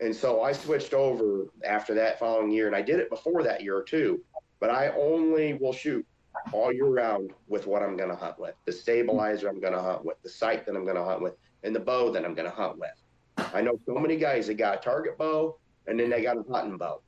[0.00, 3.62] And so I switched over after that following year, and I did it before that
[3.62, 4.20] year too.
[4.58, 6.04] But I only will shoot
[6.52, 9.80] all year round with what I'm going to hunt with the stabilizer I'm going to
[9.80, 12.34] hunt with, the sight that I'm going to hunt with, and the bow that I'm
[12.34, 13.03] going to hunt with.
[13.36, 16.44] I know so many guys that got a target bow and then they got a
[16.52, 17.00] hunting bow.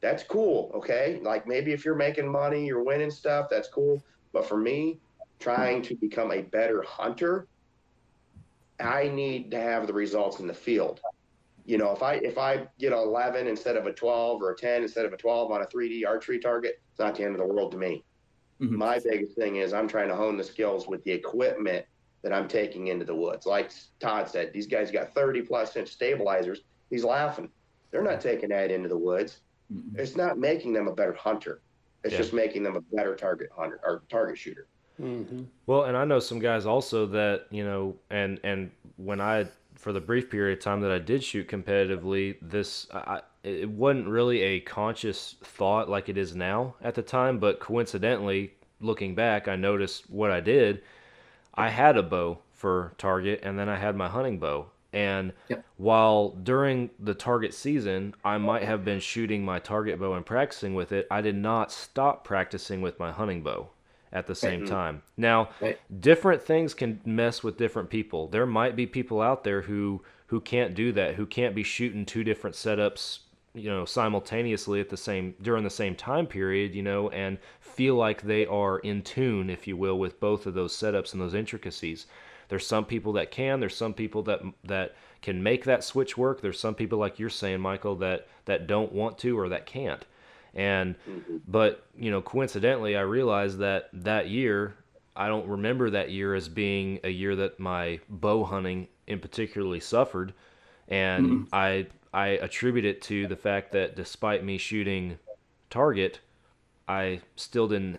[0.00, 1.18] That's cool, okay?
[1.22, 4.02] Like maybe if you're making money, you're winning stuff, that's cool.
[4.32, 4.98] But for me,
[5.38, 7.46] trying to become a better hunter,
[8.80, 11.00] I need to have the results in the field.
[11.64, 14.56] You know, if I if I get an 11 instead of a 12 or a
[14.56, 17.38] 10 instead of a 12 on a 3D archery target, it's not the end of
[17.38, 18.04] the world to me.
[18.60, 18.76] Mm-hmm.
[18.76, 21.86] My biggest thing is I'm trying to hone the skills with the equipment
[22.24, 23.46] that I'm taking into the woods.
[23.46, 26.62] Like Todd said, these guys got 30 plus inch stabilizers.
[26.90, 27.50] He's laughing.
[27.90, 29.40] They're not taking that into the woods.
[29.72, 30.00] Mm-hmm.
[30.00, 31.60] It's not making them a better hunter.
[32.02, 32.18] It's yeah.
[32.18, 34.66] just making them a better target hunter or target shooter.
[35.00, 35.44] Mm-hmm.
[35.66, 39.92] Well, and I know some guys also that you know, and and when I for
[39.92, 44.40] the brief period of time that I did shoot competitively, this I, it wasn't really
[44.40, 49.56] a conscious thought like it is now at the time, but coincidentally, looking back, I
[49.56, 50.82] noticed what I did.
[51.54, 54.66] I had a bow for target, and then I had my hunting bow.
[54.92, 55.64] And yep.
[55.76, 60.74] while during the target season, I might have been shooting my target bow and practicing
[60.74, 63.70] with it, I did not stop practicing with my hunting bow
[64.12, 64.68] at the same right.
[64.68, 65.02] time.
[65.16, 65.78] Now, right.
[66.00, 68.28] different things can mess with different people.
[68.28, 72.06] There might be people out there who who can't do that, who can't be shooting
[72.06, 73.18] two different setups,
[73.54, 77.94] you know, simultaneously at the same during the same time period, you know, and feel
[77.94, 81.34] like they are in tune, if you will, with both of those setups and those
[81.34, 82.06] intricacies.
[82.48, 86.40] There's some people that can, there's some people that that can make that switch work.
[86.40, 90.04] There's some people like you're saying, Michael, that that don't want to or that can't.
[90.54, 91.38] And mm-hmm.
[91.48, 94.76] but you know, coincidentally, I realized that that year
[95.16, 99.80] I don't remember that year as being a year that my bow hunting in particularly
[99.80, 100.34] suffered,
[100.88, 101.54] and mm-hmm.
[101.54, 105.18] I I attribute it to the fact that despite me shooting
[105.68, 106.20] target,
[106.86, 107.98] I still didn't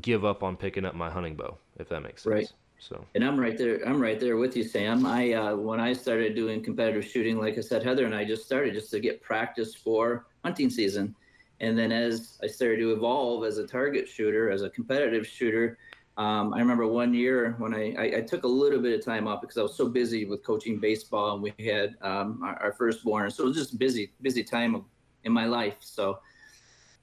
[0.00, 2.32] give up on picking up my hunting bow, if that makes sense.
[2.32, 2.52] Right.
[2.78, 3.04] So.
[3.14, 3.80] And I'm right there.
[3.86, 5.04] I'm right there with you, Sam.
[5.04, 8.44] I uh, when I started doing competitive shooting, like I said, Heather and I just
[8.44, 11.14] started just to get practice for hunting season.
[11.60, 15.78] And then as I started to evolve as a target shooter, as a competitive shooter,
[16.16, 19.26] um, I remember one year when I, I, I, took a little bit of time
[19.26, 22.72] off because I was so busy with coaching baseball and we had um, our, our,
[22.72, 23.32] firstborn.
[23.32, 24.84] So it was just busy, busy time
[25.24, 25.78] in my life.
[25.80, 26.20] So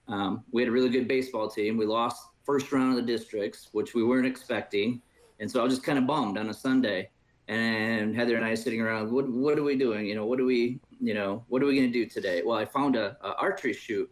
[0.08, 1.76] um, we had a really good baseball team.
[1.76, 5.02] We lost first round of the districts, which we weren't expecting.
[5.41, 7.10] And so I was just kind of bummed on a Sunday.
[7.50, 10.06] And Heather and I sitting around, what, what are we doing?
[10.06, 12.43] You know, what do we, you know, what are we going to do today?
[12.45, 14.10] Well, I found a, a archery shoot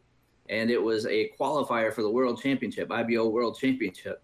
[0.50, 4.24] and it was a qualifier for the World Championship, IBO World Championship.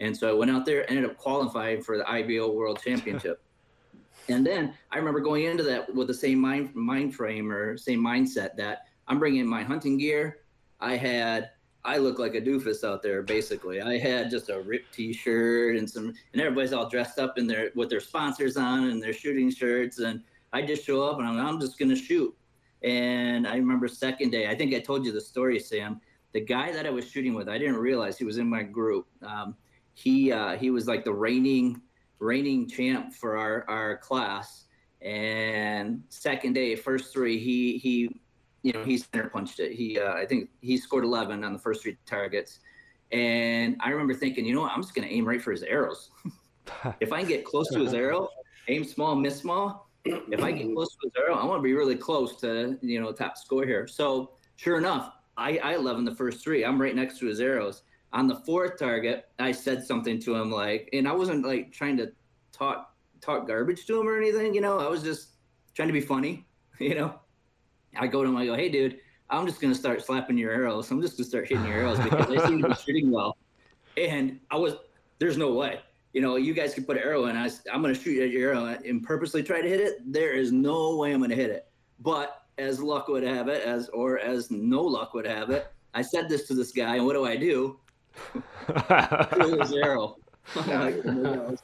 [0.00, 3.42] And so I went out there, ended up qualifying for the IBO World Championship.
[4.28, 8.02] and then I remember going into that with the same mind mind frame or same
[8.02, 10.38] mindset that I'm bringing my hunting gear.
[10.80, 11.50] I had
[11.84, 13.80] I look like a doofus out there basically.
[13.80, 17.70] I had just a ripped t-shirt and some and everybody's all dressed up in their
[17.74, 21.38] with their sponsors on and their shooting shirts and I just show up and I'm,
[21.38, 22.34] I'm just going to shoot.
[22.82, 26.00] And I remember second day, I think I told you the story, Sam.
[26.32, 29.06] The guy that I was shooting with, I didn't realize he was in my group.
[29.22, 29.54] Um,
[29.94, 31.80] he uh, he was like the reigning
[32.18, 34.64] reigning champ for our our class.
[35.00, 38.20] And second day, first three, he he,
[38.62, 39.72] you know, he center punched it.
[39.72, 42.60] He uh, I think he scored 11 on the first three targets.
[43.10, 46.10] And I remember thinking, you know what, I'm just gonna aim right for his arrows.
[47.00, 48.28] if I can get close to his arrow,
[48.68, 51.74] aim small, miss small, if I get close to his arrow, I want to be
[51.74, 53.86] really close to you know top score here.
[53.86, 56.64] So sure enough, I I 11 the first three.
[56.64, 57.82] I'm right next to his arrows.
[58.12, 61.96] On the fourth target, I said something to him like, and I wasn't like trying
[61.98, 62.12] to
[62.52, 64.54] talk talk garbage to him or anything.
[64.54, 65.30] You know, I was just
[65.74, 66.46] trying to be funny.
[66.80, 67.14] You know,
[67.96, 68.36] I go to him.
[68.36, 68.98] I go, hey dude,
[69.30, 70.90] I'm just gonna start slapping your arrows.
[70.90, 73.36] I'm just gonna start hitting your arrows because I seem to be shooting well.
[73.96, 74.74] And I was,
[75.20, 75.78] there's no way
[76.12, 77.36] you know, you guys can put an arrow in.
[77.36, 80.12] I, I'm to shoot at your arrow and purposely try to hit it.
[80.12, 81.68] There is no way I'm to hit it.
[82.00, 86.02] But as luck would have it, as or as no luck would have it, I
[86.02, 87.78] said this to this guy, and what do I do?
[89.60, 90.16] His arrow.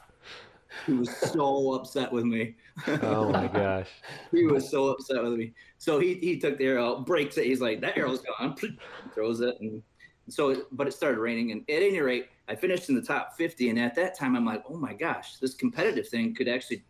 [0.85, 2.55] he was so upset with me.
[2.87, 3.89] Oh my gosh.
[4.31, 5.53] he was so upset with me.
[5.77, 7.45] So he he took the arrow, breaks it.
[7.45, 8.55] He's like, that arrow's gone.
[9.13, 9.81] Throws it, and
[10.29, 11.51] so but it started raining.
[11.51, 13.69] And at any rate, I finished in the top 50.
[13.69, 16.83] And at that time, I'm like, oh my gosh, this competitive thing could actually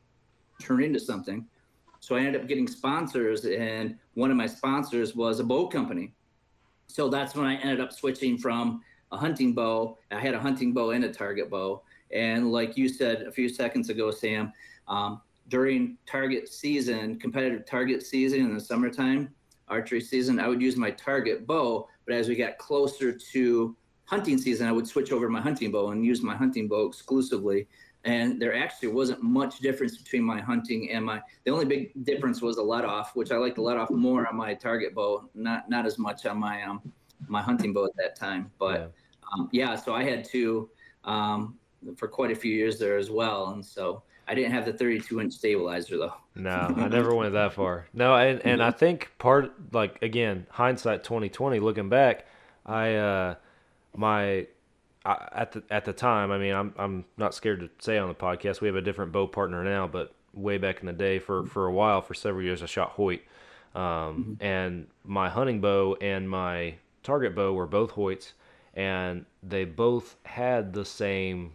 [0.61, 1.45] turn into something.
[2.01, 6.13] So I ended up getting sponsors, and one of my sponsors was a bow company.
[6.87, 8.81] So that's when I ended up switching from
[9.11, 9.97] a hunting bow.
[10.11, 11.81] I had a hunting bow and a target bow.
[12.11, 14.51] And like you said a few seconds ago, Sam,
[14.87, 19.33] um, during target season, competitive target season in the summertime,
[19.67, 21.87] archery season, I would use my target bow.
[22.05, 25.91] But as we got closer to hunting season, I would switch over my hunting bow
[25.91, 27.67] and use my hunting bow exclusively.
[28.05, 31.21] And there actually wasn't much difference between my hunting and my.
[31.43, 34.25] The only big difference was the let off, which I like to let off more
[34.25, 36.81] on my target bow, not not as much on my um
[37.27, 38.51] my hunting bow at that time.
[38.59, 38.87] But yeah,
[39.33, 40.69] um, yeah so I had two
[41.03, 41.57] um,
[41.97, 45.21] for quite a few years there as well, and so I didn't have the 32
[45.21, 46.13] inch stabilizer though.
[46.35, 47.87] No, I never went that far.
[47.93, 52.25] No, and and I think part like again hindsight 2020 looking back,
[52.65, 53.35] I uh
[53.95, 54.47] my
[55.05, 58.07] I, at the at the time, I mean, I'm I'm not scared to say on
[58.07, 61.19] the podcast we have a different bow partner now, but way back in the day,
[61.19, 63.21] for for a while, for several years, I shot Hoyt,
[63.73, 64.33] um, mm-hmm.
[64.43, 68.33] and my hunting bow and my target bow were both Hoyts,
[68.73, 71.53] and they both had the same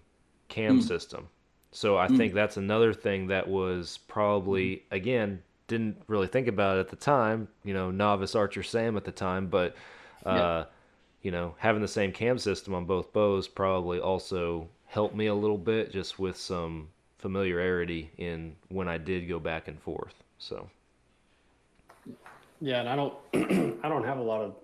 [0.49, 0.83] cam mm.
[0.83, 1.29] system.
[1.73, 2.17] So I mm.
[2.17, 6.97] think that's another thing that was probably again didn't really think about it at the
[6.97, 7.49] time.
[7.65, 9.75] You know, novice archer Sam at the time, but.
[10.25, 10.65] Uh, yeah
[11.25, 15.35] you know, having the same cam system on both bows probably also helped me a
[15.35, 16.89] little bit just with some
[17.19, 20.15] familiarity in when I did go back and forth.
[20.39, 20.69] So
[22.61, 23.15] yeah, and I don't
[23.83, 24.55] I don't have a lot of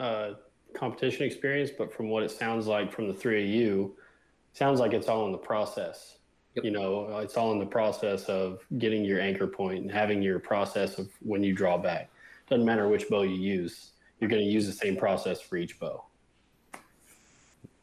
[0.00, 0.34] uh,
[0.74, 3.96] competition experience, but from what it sounds like from the three of you,
[4.52, 6.16] sounds like it's all in the process.
[6.56, 6.64] Yep.
[6.64, 10.40] You know, it's all in the process of getting your anchor point and having your
[10.40, 12.10] process of when you draw back.
[12.48, 15.78] Doesn't matter which bow you use you're going to use the same process for each
[15.80, 16.04] bow.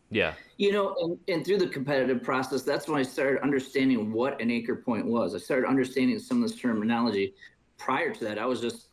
[0.10, 0.34] Yeah.
[0.58, 4.50] You know, and, and through the competitive process, that's when I started understanding what an
[4.50, 5.36] anchor point was.
[5.36, 7.34] I started understanding some of this terminology.
[7.78, 8.87] Prior to that, I was just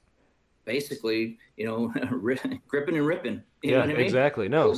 [0.65, 1.93] basically, you know,
[2.69, 3.43] gripping and ripping.
[3.63, 4.01] You yeah, know what I mean?
[4.07, 4.49] exactly.
[4.49, 4.75] No,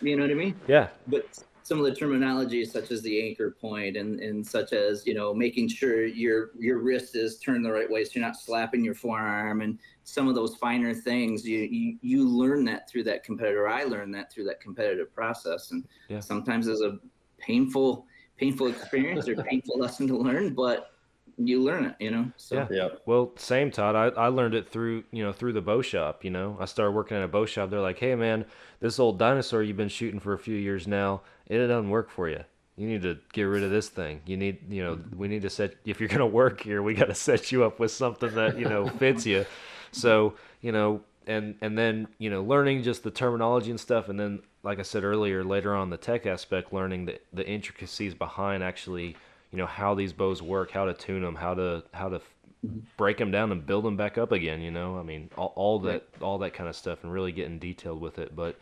[0.00, 0.54] you know what I mean?
[0.68, 0.88] Yeah.
[1.06, 1.26] But
[1.64, 5.32] some of the terminology such as the anchor point and, and such as you know
[5.32, 8.94] making sure your your wrist is turned the right way so you're not slapping your
[8.94, 13.68] forearm and some of those finer things you you, you learn that through that competitor
[13.68, 16.20] i learned that through that competitive process and yeah.
[16.20, 16.98] sometimes it's a
[17.38, 18.06] painful
[18.36, 20.91] painful experience or painful lesson to learn but
[21.38, 22.30] you learn it, you know.
[22.36, 22.56] So.
[22.56, 22.66] Yeah.
[22.70, 22.88] yeah.
[23.06, 23.94] Well, same Todd.
[23.94, 26.24] I, I learned it through you know through the bow shop.
[26.24, 27.70] You know, I started working at a bow shop.
[27.70, 28.44] They're like, hey man,
[28.80, 32.28] this old dinosaur you've been shooting for a few years now, it doesn't work for
[32.28, 32.40] you.
[32.76, 34.20] You need to get rid of this thing.
[34.26, 37.06] You need you know we need to set if you're gonna work here, we got
[37.06, 39.46] to set you up with something that you know fits you.
[39.92, 41.02] So you know.
[41.24, 44.82] And and then you know learning just the terminology and stuff, and then like I
[44.82, 49.14] said earlier, later on the tech aspect, learning the the intricacies behind actually
[49.52, 52.80] you know how these bows work, how to tune them, how to how to mm-hmm.
[52.96, 54.60] break them down and build them back up again.
[54.62, 57.58] You know, I mean, all, all that all that kind of stuff, and really getting
[57.58, 58.34] detailed with it.
[58.34, 58.58] But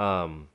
[0.00, 0.48] um,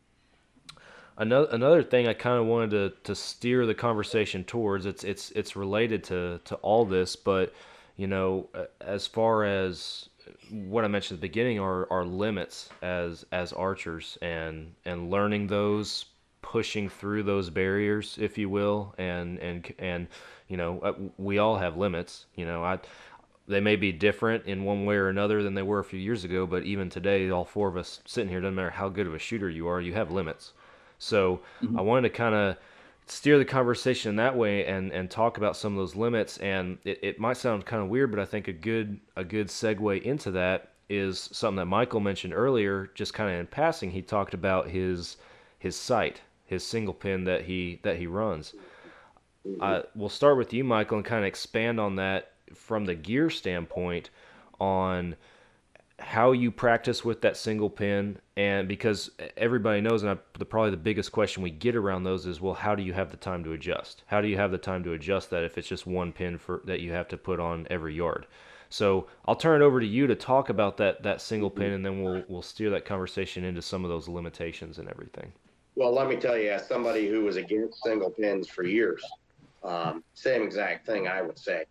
[1.17, 5.31] another another thing I kind of wanted to to steer the conversation towards it's it's
[5.31, 7.53] it's related to to all this, but
[7.95, 8.49] you know,
[8.81, 10.09] as far as
[10.49, 15.47] what I mentioned at the beginning are are limits as as archers and and learning
[15.47, 16.05] those
[16.41, 20.07] pushing through those barriers, if you will, and and and
[20.47, 22.25] you know uh, we all have limits.
[22.35, 22.79] You know, I
[23.47, 26.23] they may be different in one way or another than they were a few years
[26.23, 29.15] ago, but even today, all four of us sitting here, doesn't matter how good of
[29.15, 30.53] a shooter you are, you have limits.
[30.99, 31.79] So mm-hmm.
[31.79, 32.57] I wanted to kind of
[33.07, 36.37] steer the conversation that way and and talk about some of those limits.
[36.37, 39.47] And it, it might sound kind of weird, but I think a good a good
[39.47, 43.91] segue into that is something that Michael mentioned earlier, just kind of in passing.
[43.91, 45.17] He talked about his
[45.57, 48.53] his sight his single pin that he that he runs.
[49.61, 53.29] Uh, we'll start with you, Michael, and kind of expand on that from the gear
[53.29, 54.09] standpoint
[54.59, 55.15] on
[55.99, 60.71] how you practice with that single pin and because everybody knows and I, the probably
[60.71, 63.43] the biggest question we get around those is well how do you have the time
[63.43, 64.03] to adjust?
[64.07, 66.61] How do you have the time to adjust that if it's just one pin for
[66.65, 68.27] that you have to put on every yard?
[68.69, 71.85] So I'll turn it over to you to talk about that that single pin and
[71.85, 75.33] then we'll we'll steer that conversation into some of those limitations and everything
[75.79, 79.01] well, let me tell you, as somebody who was against single pins for years,
[79.63, 81.63] um, same exact thing I would say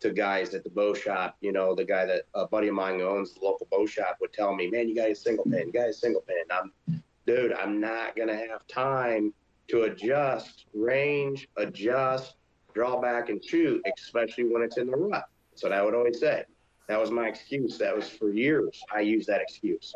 [0.00, 1.38] to guys at the bow shop.
[1.40, 4.34] You know, the guy that a buddy of mine owns the local bow shop would
[4.34, 5.68] tell me, "Man, you got a single pin.
[5.68, 9.32] You got a single pin." I'm, dude, I'm not gonna have time
[9.68, 12.36] to adjust range, adjust
[12.74, 15.24] draw back and shoot, especially when it's in the rut.
[15.62, 16.44] What I would always say.
[16.88, 17.78] That was my excuse.
[17.78, 18.82] That was for years.
[18.94, 19.94] I used that excuse.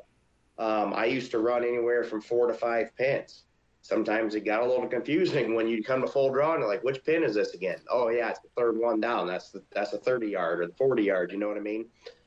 [0.58, 3.44] Um, I used to run anywhere from four to five pins.
[3.83, 7.03] Sometimes it got a little confusing when you come to full draw and like, which
[7.05, 7.79] pin is this again?
[7.91, 9.26] Oh yeah, it's the third one down.
[9.26, 11.33] That's the that's the 30 yard or the 40 yard.
[11.33, 11.87] You know what I mean?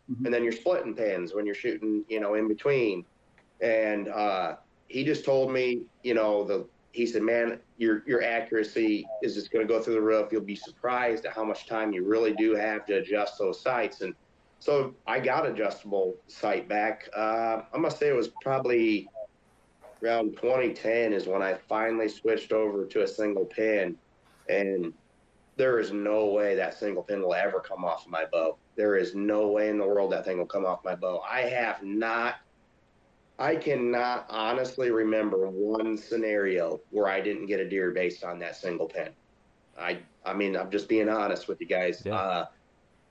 [0.10, 0.26] Mm-hmm.
[0.26, 3.06] And then you're splitting pins when you're shooting, you know, in between.
[3.62, 4.56] And uh,
[4.88, 9.52] he just told me, you know, the he said, man, your your accuracy is just
[9.52, 10.30] going to go through the roof.
[10.32, 14.02] You'll be surprised at how much time you really do have to adjust those sights.
[14.02, 14.14] And
[14.60, 17.10] so I got adjustable sight back.
[17.16, 19.08] Uh, I must say it was probably
[20.04, 23.98] around 2010 is when I finally switched over to a single pin,
[24.50, 24.94] and
[25.58, 28.58] there is no way that single pin will ever come off my bow.
[28.76, 31.22] There is no way in the world that thing will come off my bow.
[31.30, 32.36] I have not
[33.40, 38.56] I cannot honestly remember one scenario where I didn't get a deer based on that
[38.56, 39.10] single pin.
[39.78, 42.04] I I mean I'm just being honest with you guys.
[42.06, 42.16] Yeah.
[42.16, 42.46] Uh,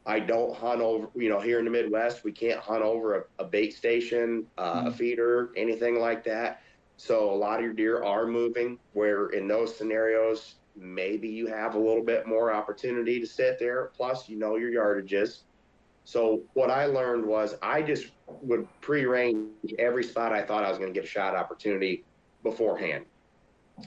[0.06, 3.24] I don't hunt over, you know, here in the Midwest, we can't hunt over a,
[3.40, 4.86] a bait station, uh, mm-hmm.
[4.88, 6.62] a feeder, anything like that.
[7.00, 8.78] So a lot of your deer are moving.
[8.92, 13.90] Where in those scenarios, maybe you have a little bit more opportunity to sit there.
[13.96, 15.44] Plus, you know your yardages.
[16.04, 18.08] So what I learned was I just
[18.42, 19.48] would pre-range
[19.78, 22.04] every spot I thought I was going to get a shot opportunity
[22.42, 23.06] beforehand.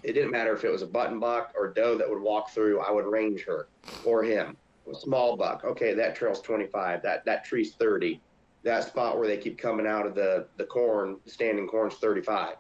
[0.02, 2.80] It didn't matter if it was a button buck or doe that would walk through.
[2.80, 3.68] I would range her
[4.04, 4.58] or him.
[4.92, 5.64] A small buck.
[5.64, 7.04] Okay, that trail's 25.
[7.04, 8.20] That that tree's 30.
[8.64, 12.56] That spot where they keep coming out of the the corn, standing corn's 35.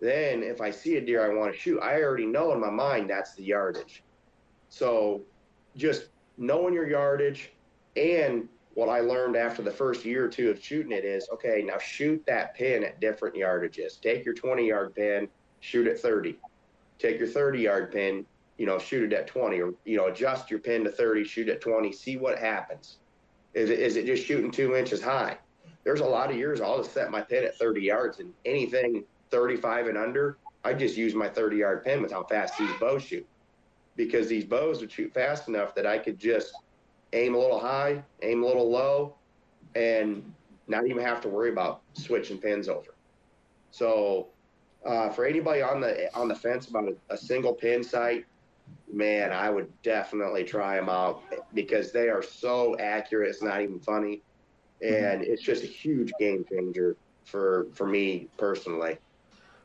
[0.00, 2.70] Then if I see a deer I want to shoot, I already know in my
[2.70, 4.02] mind that's the yardage.
[4.70, 5.22] So
[5.76, 6.06] just
[6.38, 7.52] knowing your yardage
[7.96, 11.62] and what I learned after the first year or two of shooting it is okay,
[11.62, 14.00] now shoot that pin at different yardages.
[14.00, 15.28] Take your 20 yard pin,
[15.60, 16.38] shoot at 30.
[16.98, 18.24] Take your 30 yard pin,
[18.56, 21.48] you know, shoot it at 20, or, you know, adjust your pin to 30, shoot
[21.48, 22.98] at 20, see what happens.
[23.52, 25.36] Is it, is it just shooting two inches high?
[25.82, 29.04] There's a lot of years I'll just set my pin at 30 yards and anything
[29.30, 33.02] 35 and under, I just use my 30 yard pin with how fast these bows
[33.02, 33.26] shoot.
[33.96, 36.54] Because these bows would shoot fast enough that I could just
[37.12, 39.14] aim a little high, aim a little low,
[39.74, 40.32] and
[40.68, 42.94] not even have to worry about switching pins over.
[43.70, 44.28] So
[44.84, 48.24] uh, for anybody on the on the fence about a, a, single pin sight,
[48.90, 51.22] man, I would definitely try them out
[51.54, 53.28] because they are so accurate.
[53.28, 54.22] It's not even funny,
[54.80, 58.98] and it's just a huge game changer for for me personally.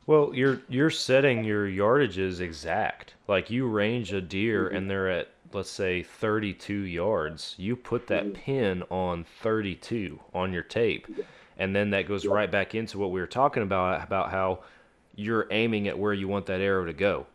[0.08, 3.16] Well, you're you're setting your yardages exact.
[3.28, 4.76] Like you range a deer mm-hmm.
[4.76, 8.34] and they're at let's say 32 yards, you put that mm-hmm.
[8.34, 11.08] pin on 32 on your tape.
[11.58, 14.60] And then that goes right back into what we were talking about about how
[15.16, 17.26] you're aiming at where you want that arrow to go.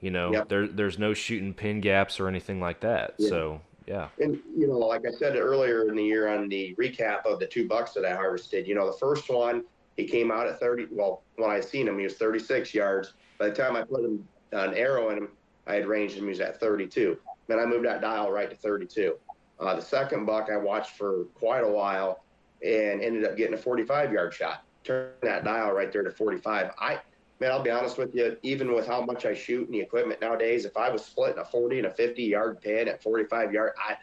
[0.00, 3.14] You know, there there's no shooting pin gaps or anything like that.
[3.18, 3.28] Yeah.
[3.28, 4.08] So yeah.
[4.18, 7.46] And you know, like I said earlier in the year on the recap of the
[7.46, 9.64] two bucks that I harvested, you know, the first one
[9.98, 10.86] he came out at 30.
[10.92, 13.14] Well, when I seen him, he was 36 yards.
[13.38, 15.28] By the time I put him an arrow in him,
[15.66, 16.24] I had ranged him.
[16.24, 17.18] He was at 32.
[17.48, 19.16] Then I moved that dial right to 32.
[19.58, 22.22] Uh, the second buck I watched for quite a while
[22.64, 24.62] and ended up getting a 45 yard shot.
[24.84, 26.70] Turned that dial right there to 45.
[26.78, 27.00] I,
[27.40, 30.20] man, I'll be honest with you, even with how much I shoot and the equipment
[30.20, 33.72] nowadays, if I was splitting a 40 and a 50 yard pin at 45 yard,
[33.76, 33.96] I,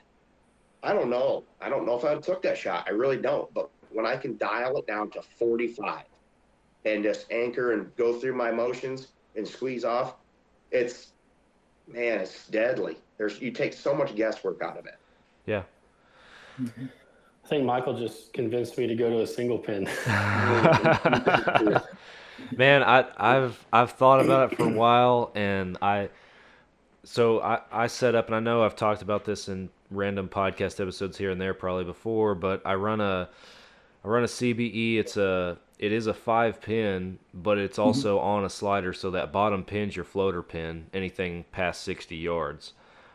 [0.83, 1.45] I don't know.
[1.61, 2.83] I don't know if I took that shot.
[2.85, 3.51] I really don't.
[3.53, 6.03] But when I can dial it down to 45
[6.85, 10.15] and just anchor and go through my motions and squeeze off,
[10.71, 11.11] it's
[11.87, 12.97] man, it's deadly.
[13.17, 14.97] There's you take so much guesswork out of it.
[15.45, 15.63] Yeah.
[16.59, 19.83] I think Michael just convinced me to go to a single pin.
[22.57, 26.09] Man, I, I've I've thought about it for a while, and I
[27.03, 30.81] so I, I set up, and I know I've talked about this in random podcast
[30.81, 33.29] episodes here and there probably before, but I run a
[34.05, 34.97] I run a CBE.
[34.97, 37.87] It's a it is a five pin, but it's mm-hmm.
[37.87, 38.27] also mm-hmm.
[38.27, 40.87] on a slider, so that bottom pin's your floater pin.
[40.93, 42.73] Anything past sixty yards,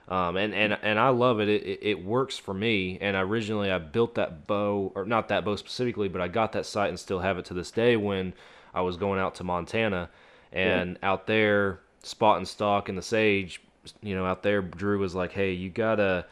[0.09, 1.49] um, and and and I love it.
[1.49, 1.78] it.
[1.80, 2.99] It works for me.
[3.01, 6.66] And originally I built that bow, or not that bow specifically, but I got that
[6.66, 7.97] sight and still have it to this day.
[7.97, 8.34] When
[8.74, 10.11] I was going out to Montana,
[10.53, 11.09] and yeah.
[11.09, 13.62] out there spotting stock in the sage,
[14.03, 16.26] you know, out there, Drew was like, "Hey, you gotta."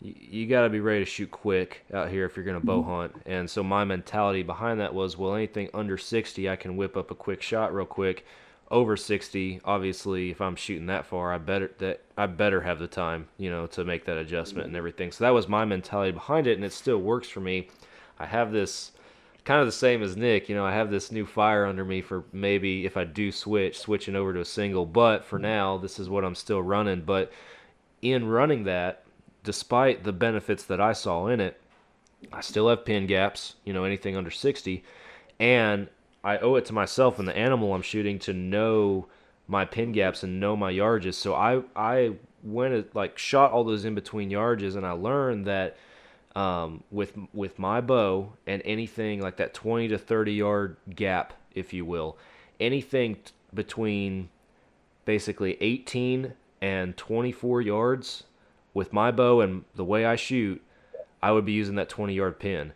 [0.00, 2.80] You got to be ready to shoot quick out here if you're going to bow
[2.80, 2.90] mm-hmm.
[2.90, 3.22] hunt.
[3.26, 7.10] And so my mentality behind that was, well, anything under 60, I can whip up
[7.10, 8.26] a quick shot real quick.
[8.70, 12.86] Over 60, obviously, if I'm shooting that far, I better that I better have the
[12.86, 14.78] time, you know, to make that adjustment and mm-hmm.
[14.78, 15.12] everything.
[15.12, 17.68] So that was my mentality behind it, and it still works for me.
[18.18, 18.92] I have this
[19.44, 22.00] kind of the same as Nick, you know, I have this new fire under me
[22.00, 24.86] for maybe if I do switch, switching over to a single.
[24.86, 25.46] But for mm-hmm.
[25.46, 27.02] now, this is what I'm still running.
[27.02, 27.32] But
[28.02, 29.03] in running that,
[29.44, 31.60] despite the benefits that I saw in it,
[32.32, 34.82] I still have pin gaps, you know, anything under 60.
[35.38, 35.88] And
[36.24, 39.06] I owe it to myself and the animal I'm shooting to know
[39.46, 41.14] my pin gaps and know my yardages.
[41.14, 45.76] So I, I went like shot all those in between yardages and I learned that
[46.34, 51.72] um, with with my bow and anything like that 20 to 30 yard gap, if
[51.72, 52.16] you will,
[52.58, 54.30] anything t- between
[55.04, 58.24] basically 18 and 24 yards
[58.74, 60.62] with my bow and the way I shoot,
[61.22, 62.72] I would be using that 20 yard pin.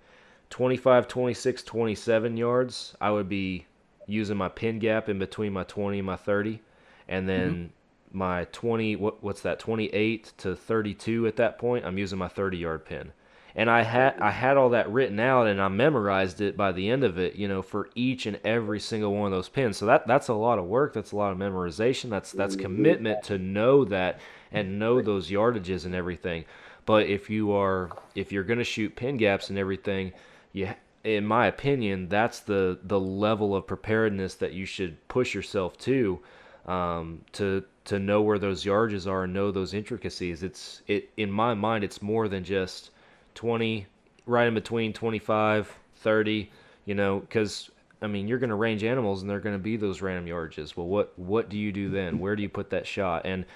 [0.50, 3.66] 25, 26, 27 yards, I would be
[4.06, 6.62] using my pin gap in between my 20 and my 30.
[7.06, 8.18] And then mm-hmm.
[8.18, 12.56] my 20, what, what's that, 28 to 32 at that point, I'm using my 30
[12.56, 13.12] yard pin
[13.58, 16.88] and I had I had all that written out and I memorized it by the
[16.88, 19.76] end of it, you know, for each and every single one of those pins.
[19.76, 20.94] So that that's a lot of work.
[20.94, 22.08] That's a lot of memorization.
[22.08, 24.20] That's that's commitment to know that
[24.52, 26.44] and know those yardages and everything.
[26.86, 30.12] But if you are if you're going to shoot pin gaps and everything,
[30.52, 30.70] you
[31.04, 36.20] in my opinion, that's the the level of preparedness that you should push yourself to
[36.66, 40.42] um, to to know where those yardages are and know those intricacies.
[40.42, 42.90] It's it in my mind, it's more than just
[43.34, 43.86] 20,
[44.26, 46.50] right in between 25, 30,
[46.84, 47.70] you know, because
[48.02, 50.76] I mean, you're going to range animals and they're going to be those random yardages.
[50.76, 52.18] Well, what what do you do then?
[52.18, 53.22] Where do you put that shot?
[53.24, 53.46] And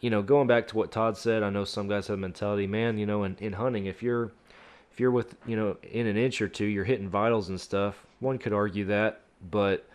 [0.00, 2.66] you know, going back to what Todd said, I know some guys have a mentality,
[2.66, 4.30] man, you know, in, in hunting, if you're
[4.92, 8.04] if you're with, you know, in an inch or two, you're hitting vitals and stuff.
[8.20, 9.20] One could argue that,
[9.50, 9.86] but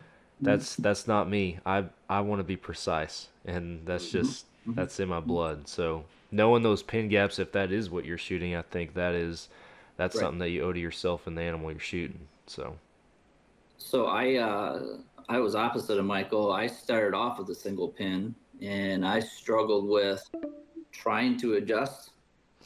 [0.44, 1.60] that's that's not me.
[1.66, 4.24] I I want to be precise, and that's mm-hmm.
[4.24, 5.68] just that's in my blood.
[5.68, 9.50] So knowing those pin gaps, if that is what you're shooting, I think that is
[9.98, 10.22] that's right.
[10.22, 12.28] something that you owe to yourself and the animal you're shooting.
[12.48, 12.76] So,
[13.78, 14.98] so I uh,
[15.30, 16.52] I was opposite of Michael.
[16.52, 20.28] I started off with a single pin, and I struggled with
[20.92, 22.12] trying to adjust.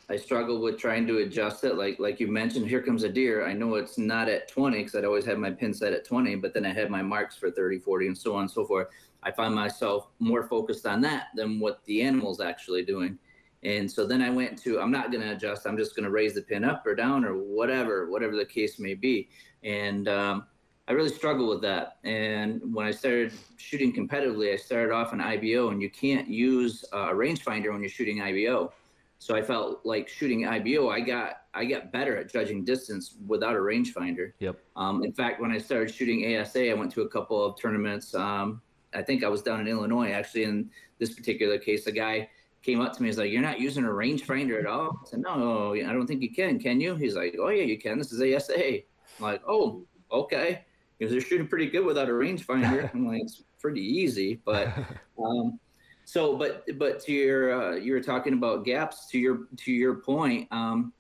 [0.09, 1.75] I struggled with trying to adjust it.
[1.75, 3.45] Like like you mentioned, here comes a deer.
[3.45, 6.35] I know it's not at 20 because I'd always had my pin set at 20,
[6.35, 8.87] but then I had my marks for 30, 40, and so on and so forth.
[9.23, 13.17] I find myself more focused on that than what the animal's actually doing.
[13.63, 15.65] And so then I went to, I'm not going to adjust.
[15.65, 18.79] I'm just going to raise the pin up or down or whatever, whatever the case
[18.79, 19.29] may be.
[19.63, 20.45] And um,
[20.88, 21.97] I really struggled with that.
[22.05, 26.85] And when I started shooting competitively, I started off an IBO, and you can't use
[26.93, 28.71] a rangefinder when you're shooting IBO.
[29.19, 33.55] So I felt like shooting IBO, I got I got better at judging distance without
[33.55, 34.33] a rangefinder.
[34.39, 34.59] Yep.
[34.75, 38.13] Um, in fact, when I started shooting ASA, I went to a couple of tournaments.
[38.13, 38.61] Um,
[38.93, 40.43] I think I was down in Illinois actually.
[40.43, 40.69] In
[40.99, 42.29] this particular case, a guy
[42.61, 43.09] came up to me.
[43.09, 46.21] He's like, "You're not using a rangefinder at all." I said, "No, I don't think
[46.21, 46.59] you can.
[46.59, 47.97] Can you?" He's like, "Oh yeah, you can.
[47.97, 48.83] This is ASA." I'm
[49.19, 50.63] like, "Oh, okay."
[50.97, 52.89] Because they're shooting pretty good without a rangefinder.
[52.93, 54.73] I'm like, "It's pretty easy." But
[55.23, 55.59] um,
[56.05, 59.07] so, but but to your uh, you were talking about gaps.
[59.11, 60.93] To your to your point, um,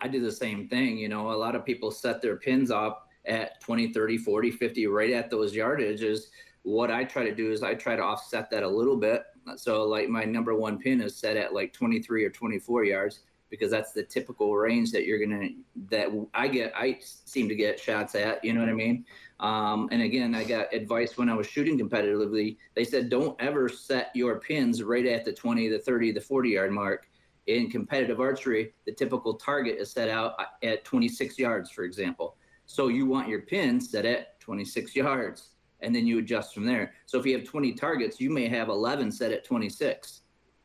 [0.00, 0.98] I do the same thing.
[0.98, 4.86] You know, a lot of people set their pins up at 20, 30, 40, 50,
[4.86, 6.24] right at those yardages.
[6.62, 9.24] What I try to do is I try to offset that a little bit
[9.56, 13.20] so like my number one pin is set at like 23 or 24 yards
[13.54, 15.50] because that's the typical range that you're gonna
[15.88, 18.44] that I get I seem to get shots at.
[18.44, 19.04] You know what I mean?
[19.40, 22.56] Um, and again, I got advice when I was shooting competitively.
[22.74, 26.50] They said don't ever set your pins right at the 20, the 30, the 40
[26.50, 27.08] yard mark.
[27.46, 32.36] In competitive archery, the typical target is set out at 26 yards, for example.
[32.64, 35.50] So you want your pin set at 26 yards
[35.80, 36.94] and then you adjust from there.
[37.06, 40.22] So if you have 20 targets, you may have 11 set at 26.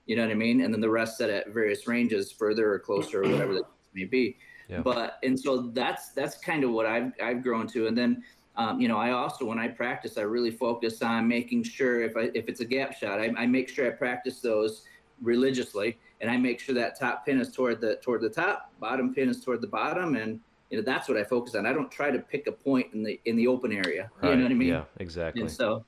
[0.10, 0.62] You know what I mean?
[0.62, 4.06] And then the rest set at various ranges, further or closer, or whatever that may
[4.06, 4.38] be.
[4.68, 4.80] Yeah.
[4.80, 7.86] But and so that's that's kind of what I've I've grown to.
[7.86, 8.24] And then
[8.56, 12.18] um, you know, I also when I practice, I really focus on making sure if
[12.18, 14.84] I if it's a gap shot, I, I make sure I practice those
[15.22, 19.14] religiously, and I make sure that top pin is toward the toward the top, bottom
[19.14, 20.40] pin is toward the bottom, and
[20.72, 21.68] you know that's what I focus on.
[21.68, 24.10] I don't try to pick a point in the in the open area.
[24.24, 24.32] Right.
[24.32, 24.70] You know what I mean?
[24.70, 25.44] Yeah, exactly.
[25.44, 25.86] And so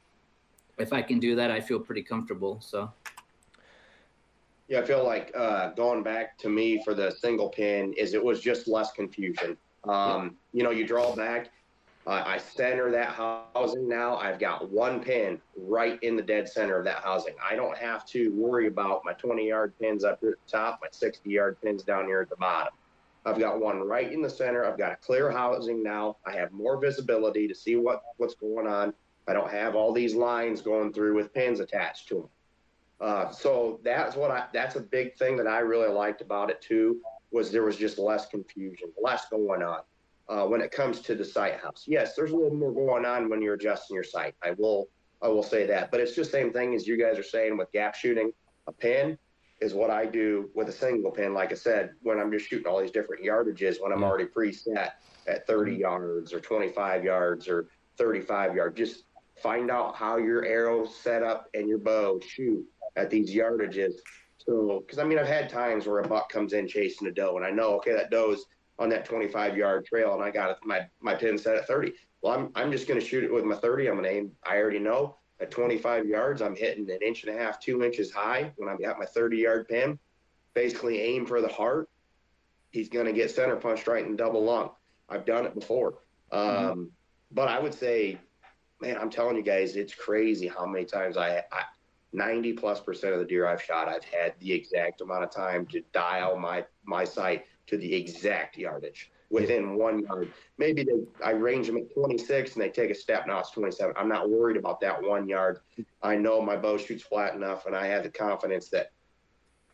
[0.78, 2.62] if I can do that, I feel pretty comfortable.
[2.62, 2.92] So
[4.72, 8.24] yeah, I feel like uh, going back to me for the single pin is it
[8.24, 9.58] was just less confusion.
[9.84, 10.38] Um.
[10.54, 11.50] You know, you draw back.
[12.08, 14.16] Uh, I center that housing now.
[14.16, 17.36] I've got one pin right in the dead center of that housing.
[17.44, 20.80] I don't have to worry about my 20 yard pins up here at the top,
[20.82, 22.74] my 60 yard pins down here at the bottom.
[23.26, 24.66] I've got one right in the center.
[24.66, 26.16] I've got a clear housing now.
[26.26, 28.94] I have more visibility to see what, what's going on.
[29.28, 32.30] I don't have all these lines going through with pins attached to them.
[33.02, 36.62] Uh, so that's what I, that's a big thing that I really liked about it
[36.62, 39.80] too, was there was just less confusion, less going on.
[40.30, 43.28] Uh, when it comes to the sight house, yes, there's a little more going on
[43.28, 44.36] when you're adjusting your sight.
[44.44, 44.88] I will,
[45.22, 47.58] I will say that, but it's just the same thing as you guys are saying
[47.58, 48.32] with gap shooting
[48.68, 49.18] a pin
[49.60, 51.34] is what I do with a single pin.
[51.34, 54.92] Like I said, when I'm just shooting all these different yardages, when I'm already preset
[55.28, 59.04] at 30 yards or 25 yards or 35 yards, just
[59.42, 62.64] find out how your arrow set up and your bow shoot
[62.96, 63.94] at these yardages.
[64.38, 67.38] So, because I mean, I've had times where a buck comes in chasing a doe,
[67.38, 68.46] and I know, okay, that doe's
[68.80, 71.94] on that 25 yard trail, and I got my my pin set at 30.
[72.22, 73.88] Well, I'm I'm just going to shoot it with my 30.
[73.88, 74.32] I'm going to aim.
[74.44, 78.12] I already know at 25 yards, I'm hitting an inch and a half, two inches
[78.12, 79.98] high when I'm got my 30 yard pin.
[80.54, 81.90] Basically, aim for the heart.
[82.70, 84.70] He's going to get center punched right in double lung.
[85.10, 85.96] I've done it before.
[86.32, 86.84] Um, mm-hmm.
[87.32, 88.20] But I would say,
[88.80, 91.64] man, I'm telling you guys, it's crazy how many times I, I
[92.14, 95.66] 90 plus percent of the deer I've shot, I've had the exact amount of time
[95.68, 100.30] to dial my my sight to the exact yardage within one yard.
[100.58, 103.26] Maybe they, I range them at 26 and they take a step.
[103.26, 103.96] Now it's 27.
[103.98, 105.60] I'm not worried about that one yard.
[106.04, 108.92] I know my bow shoots flat enough, and I have the confidence that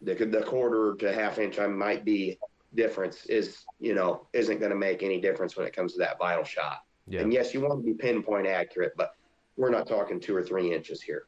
[0.02, 2.38] the, the quarter to half inch I might be
[2.76, 6.20] difference is, you know, isn't going to make any difference when it comes to that
[6.20, 6.84] vital shot.
[7.08, 7.22] Yeah.
[7.22, 9.16] And yes, you want to be pinpoint accurate, but
[9.56, 11.24] we're not talking two or three inches here.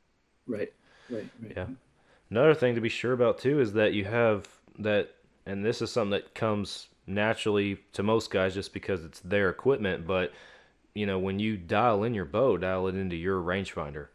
[0.45, 0.71] Right.
[1.09, 1.27] Right.
[1.41, 1.53] right.
[1.55, 1.65] Yeah.
[2.29, 4.47] Another thing to be sure about too is that you have
[4.79, 5.09] that,
[5.45, 10.05] and this is something that comes naturally to most guys just because it's their equipment.
[10.05, 10.31] But
[10.93, 14.07] you know, when you dial in your bow, dial it into your rangefinder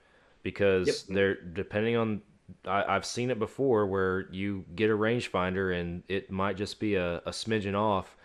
[0.42, 0.96] because yep.
[1.08, 2.22] they're depending on.
[2.66, 6.94] I, have seen it before where you get a rangefinder and it might just be
[6.94, 8.18] a, a smidgen off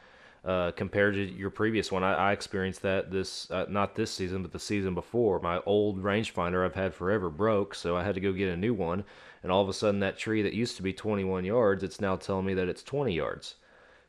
[0.46, 2.04] uh, compared to your previous one.
[2.04, 5.40] I, I experienced that this uh, not this season, but the season before.
[5.40, 8.74] My old rangefinder I've had forever broke, so I had to go get a new
[8.74, 9.04] one.
[9.44, 12.16] And all of a sudden, that tree that used to be 21 yards, it's now
[12.16, 13.56] telling me that it's 20 yards.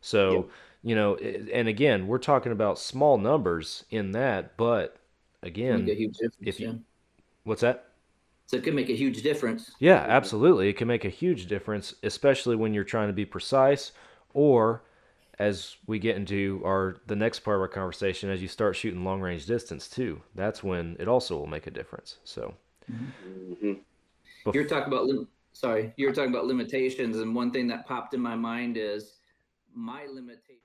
[0.00, 0.48] So, yep.
[0.82, 4.96] you know, and again, we're talking about small numbers in that, but
[5.42, 6.72] again, if you, yeah.
[7.44, 7.90] what's that?
[8.46, 9.70] So it can make a huge difference.
[9.78, 10.68] Yeah, absolutely.
[10.68, 13.92] It can make a huge difference, especially when you're trying to be precise
[14.34, 14.82] or
[15.40, 19.02] as we get into our the next part of our conversation as you start shooting
[19.04, 22.54] long range distance too that's when it also will make a difference so
[22.90, 23.72] mm-hmm.
[24.52, 25.08] you're talking about
[25.52, 29.14] sorry you're talking about limitations and one thing that popped in my mind is
[29.74, 30.56] my limitation.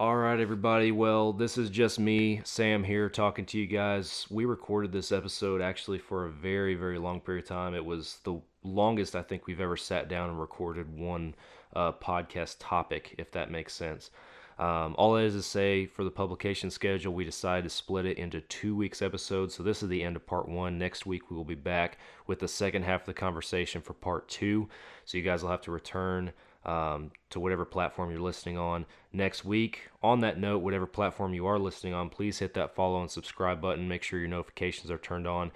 [0.00, 0.90] All right, everybody.
[0.90, 4.26] Well, this is just me, Sam, here talking to you guys.
[4.30, 7.74] We recorded this episode actually for a very, very long period of time.
[7.74, 11.34] It was the longest I think we've ever sat down and recorded one
[11.74, 14.10] uh, podcast topic, if that makes sense.
[14.58, 18.18] Um, all that is to say, for the publication schedule, we decided to split it
[18.18, 19.54] into two weeks episodes.
[19.54, 20.78] So this is the end of part one.
[20.78, 24.28] Next week, we will be back with the second half of the conversation for part
[24.28, 24.68] two.
[25.04, 26.32] So you guys will have to return
[26.64, 29.88] um, to whatever platform you're listening on next week.
[30.02, 33.60] On that note, whatever platform you are listening on, please hit that follow and subscribe
[33.60, 33.88] button.
[33.88, 35.50] Make sure your notifications are turned on.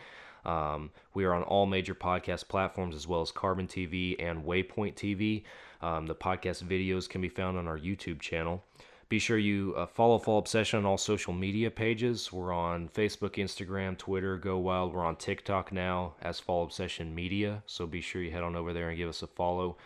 [0.47, 4.94] Um, we are on all major podcast platforms as well as Carbon TV and Waypoint
[4.94, 5.42] TV.
[5.82, 8.64] Um, the podcast videos can be found on our YouTube channel.
[9.09, 12.32] Be sure you uh, follow Fall Obsession on all social media pages.
[12.32, 14.92] We're on Facebook, Instagram, Twitter, Go Wild.
[14.92, 17.62] We're on TikTok now as Fall Obsession Media.
[17.66, 19.76] So be sure you head on over there and give us a follow.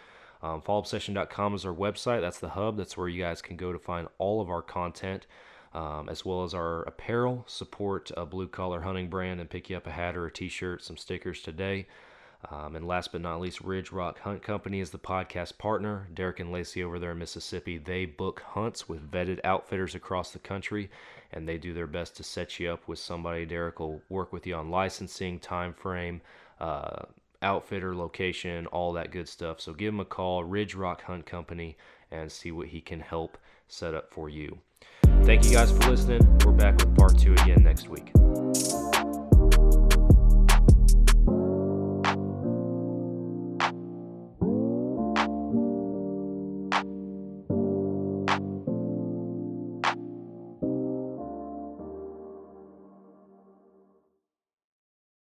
[0.43, 2.23] Um, fallobsession.com is our website.
[2.23, 2.79] That's the hub.
[2.79, 5.27] That's where you guys can go to find all of our content,
[5.73, 7.45] um, as well as our apparel.
[7.47, 10.49] Support a blue collar hunting brand and pick you up a hat or a t
[10.49, 11.87] shirt, some stickers today.
[12.51, 16.09] Um, and last but not least, Ridge Rock Hunt Company is the podcast partner.
[16.14, 20.39] Derek and Lacey over there in Mississippi, they book hunts with vetted outfitters across the
[20.39, 20.91] country,
[21.33, 23.45] and they do their best to set you up with somebody.
[23.45, 26.23] Derek will work with you on licensing, time frame,
[26.61, 27.03] uh,
[27.43, 29.61] outfitter, location, all that good stuff.
[29.61, 31.77] So give him a call, Ridge Rock Hunt Company,
[32.11, 33.37] and see what he can help
[33.68, 34.59] set up for you.
[35.25, 36.39] Thank you guys for listening.
[36.45, 38.11] We're back with part two again next week.